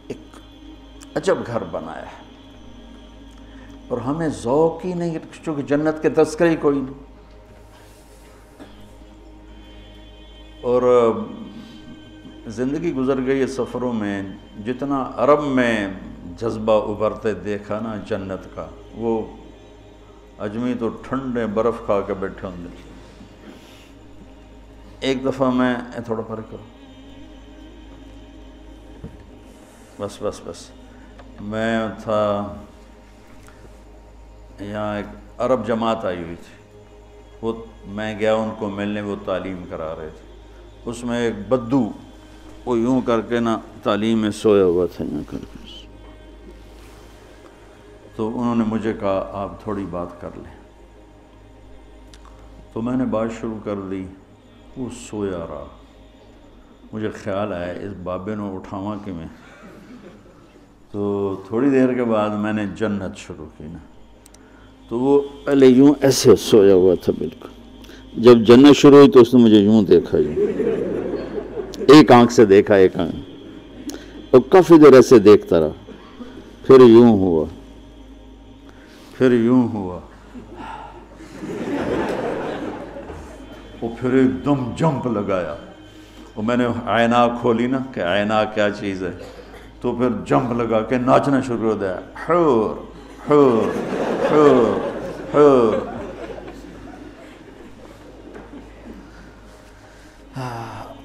ایک 0.07 0.39
عجب 1.15 1.37
گھر 1.47 1.63
بنایا 1.63 2.01
ہے۔ 2.01 2.23
اور 3.87 3.97
ہمیں 3.97 4.29
ذوق 4.29 4.85
ہی 4.85 4.93
نہیں، 4.93 5.17
چونکہ 5.43 5.61
جنت 5.61 6.01
کے 6.01 6.09
تذکرے 6.09 6.55
کوئی 6.55 6.79
نہیں۔ 6.79 7.09
اور 10.61 11.11
زندگی 12.49 12.93
گزر 12.93 13.25
گئی 13.25 13.47
سفروں 13.47 13.93
میں، 13.93 14.23
جتنا 14.65 15.11
عرب 15.15 15.43
میں 15.43 15.87
جذبہ 16.37 16.91
ابھرتے 16.91 17.33
دیکھا 17.33 17.79
نا 17.79 17.95
جنت 18.07 18.55
کا، 18.55 18.67
وہ 18.93 19.25
اجمی 20.37 20.73
تو 20.79 20.89
ٹھنڈے 20.89 21.45
برف 21.45 21.73
کھا 21.85 22.01
کے 22.01 22.13
بیٹھے 22.13 22.47
ہوں 22.47 22.63
گے۔ 22.63 22.75
ایک 24.99 25.25
دفعہ 25.25 25.49
میں 25.51 25.75
تھوڑا 26.05 26.21
فرق 26.27 26.51
کروں 26.51 26.79
بس 29.99 30.17
بس 30.21 30.41
بس۔ 30.45 30.69
میں 31.41 31.79
تھا، 32.03 32.53
یہاں 34.59 34.97
ایک 34.97 35.05
عرب 35.37 35.67
جماعت 35.67 36.05
آئی 36.05 36.23
ہوئی 36.23 36.35
تھی۔ 36.35 36.81
وہ، 37.41 37.53
میں 37.85 38.19
گیا، 38.19 38.33
ان 38.33 38.49
کو 38.59 38.69
ملنے، 38.69 39.01
وہ 39.01 39.15
تعلیم 39.25 39.63
کرا 39.69 39.95
رہے 39.99 40.09
تھے۔ 40.09 40.41
اس 40.85 41.03
میں 41.03 41.19
ایک 41.19 41.49
بدو 41.49 41.91
وہ 42.65 42.79
یوں 42.79 43.01
کر 43.01 43.21
کے 43.21 43.39
نا 43.39 43.59
تعلیم 43.83 44.19
میں 44.19 44.31
سویا 44.31 44.65
ہوا 44.65 44.85
تھا 44.85 45.05
یوں 45.05 45.23
کر 45.27 45.37
کے۔ 45.37 45.59
تو 48.15 48.27
انہوں 48.27 48.55
نے 48.55 48.63
مجھے 48.67 48.93
کہا، 48.99 49.29
آپ 49.33 49.63
تھوڑی 49.63 49.85
بات 49.89 50.21
کر 50.21 50.29
لیں۔ 50.35 50.59
تو 52.73 52.81
میں 52.81 52.97
نے 52.97 53.05
بات 53.05 53.27
شروع 53.39 53.57
کر 53.63 53.75
دی 53.75 54.03
وہ 54.77 54.89
سویا 55.09 55.37
رہا۔ 55.37 55.65
مجھے 56.93 57.09
خیال 57.09 57.53
آیا، 57.53 57.73
اس 57.73 57.93
بابے 58.03 58.35
نے 58.35 58.55
اٹھاواں 58.55 58.97
کہ 59.05 59.11
میں۔ 59.11 59.27
تو 60.91 61.35
تھوڑی 61.47 61.69
دیر 61.69 61.93
کے 61.93 62.03
بعد 62.03 62.29
میں 62.29 62.53
نے 62.53 62.65
جنت 62.75 63.17
شروع 63.17 63.45
کی 63.57 63.63
نا۔ 63.63 63.77
تو 64.89 64.99
وہ 64.99 65.21
پہلے 65.45 65.67
یوں 65.67 65.93
ایسے 66.01 66.35
سویا 66.35 66.73
ہوا 66.73 66.95
تھا 67.01 67.13
بالکل۔ 67.19 67.49
جب 68.21 68.37
جنت 68.37 68.75
شروع 68.75 68.97
ہوئی 68.97 69.11
تو 69.11 69.19
اس 69.19 69.33
نے 69.33 69.43
مجھے 69.43 69.57
یوں 69.57 69.83
دیکھا 69.83 70.17
یوں۔ 70.17 70.35
ایک 71.93 72.11
آنکھ 72.11 72.33
سے 72.33 72.45
دیکھا، 72.45 72.75
ایک 72.75 72.99
آنکھ۔ 72.99 73.15
اور 74.31 74.41
کافی 74.49 74.77
دیر 74.77 74.93
ایسے 74.93 75.19
دیکھتا 75.19 75.59
رہا۔ 75.59 75.69
پھر 76.67 76.81
یوں 76.81 77.19
ہوا۔ 77.19 77.45
پھر 79.17 79.31
یوں 79.31 79.67
ہوا۔ 79.73 79.99
وہ 83.81 83.89
پھر 83.99 84.13
ایک 84.13 84.45
دم 84.45 84.71
جمپ 84.75 85.07
لگایا۔ 85.07 85.55
وہ 86.35 86.41
میں 86.41 86.57
نے 86.57 86.67
آئینہ 86.85 87.37
کھولی 87.41 87.67
نا 87.67 87.77
کہ 87.93 87.99
آئینہ 87.99 88.33
کیا 88.53 88.69
چیز 88.79 89.03
ہے۔ 89.03 89.11
تو 89.81 89.95
پھر 89.95 90.07
جمپ 90.25 90.61
لگا 90.61 90.81
کے 90.81 90.97
ناچنا 90.97 91.41
شروع 91.41 91.73
ہو 91.73 91.81
گیا۔ 91.81 91.99
حور 92.29 92.75
حور 93.29 93.67
حور 94.31 94.89
حور۔ 95.33 95.88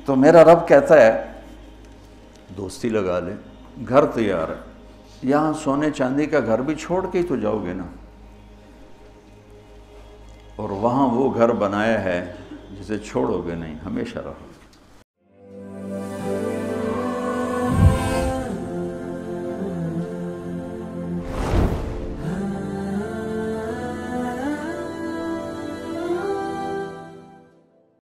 تو 0.04 0.16
میرا 0.16 0.44
رب 0.44 0.68
کہتا 0.68 1.02
ہے، 1.02 1.24
دوستی 2.56 2.88
لگا 2.88 3.20
لے، 3.20 3.32
گھر 3.88 4.06
تیار 4.06 4.48
ہے۔ 4.48 4.74
یہاں 5.22 5.52
سونے 5.52 5.90
چاندی 5.90 6.26
کا 6.26 6.40
گھر 6.40 6.62
بھی 6.62 6.74
چھوڑ 6.74 7.06
کے 7.12 7.18
ہی 7.18 7.22
تو 7.22 7.36
جاؤ 7.36 7.64
گے 7.64 7.72
نا۔ 7.72 7.84
اور 10.56 10.70
وہاں 10.70 11.08
وہ 11.08 11.34
گھر 11.34 11.52
بنایا 11.52 12.04
ہے 12.04 12.34
جسے 12.80 12.98
چھوڑو 12.98 13.42
گے 13.46 13.54
نہیں، 13.54 13.74
ہمیشہ 13.86 14.18
رہو۔ 14.18 14.53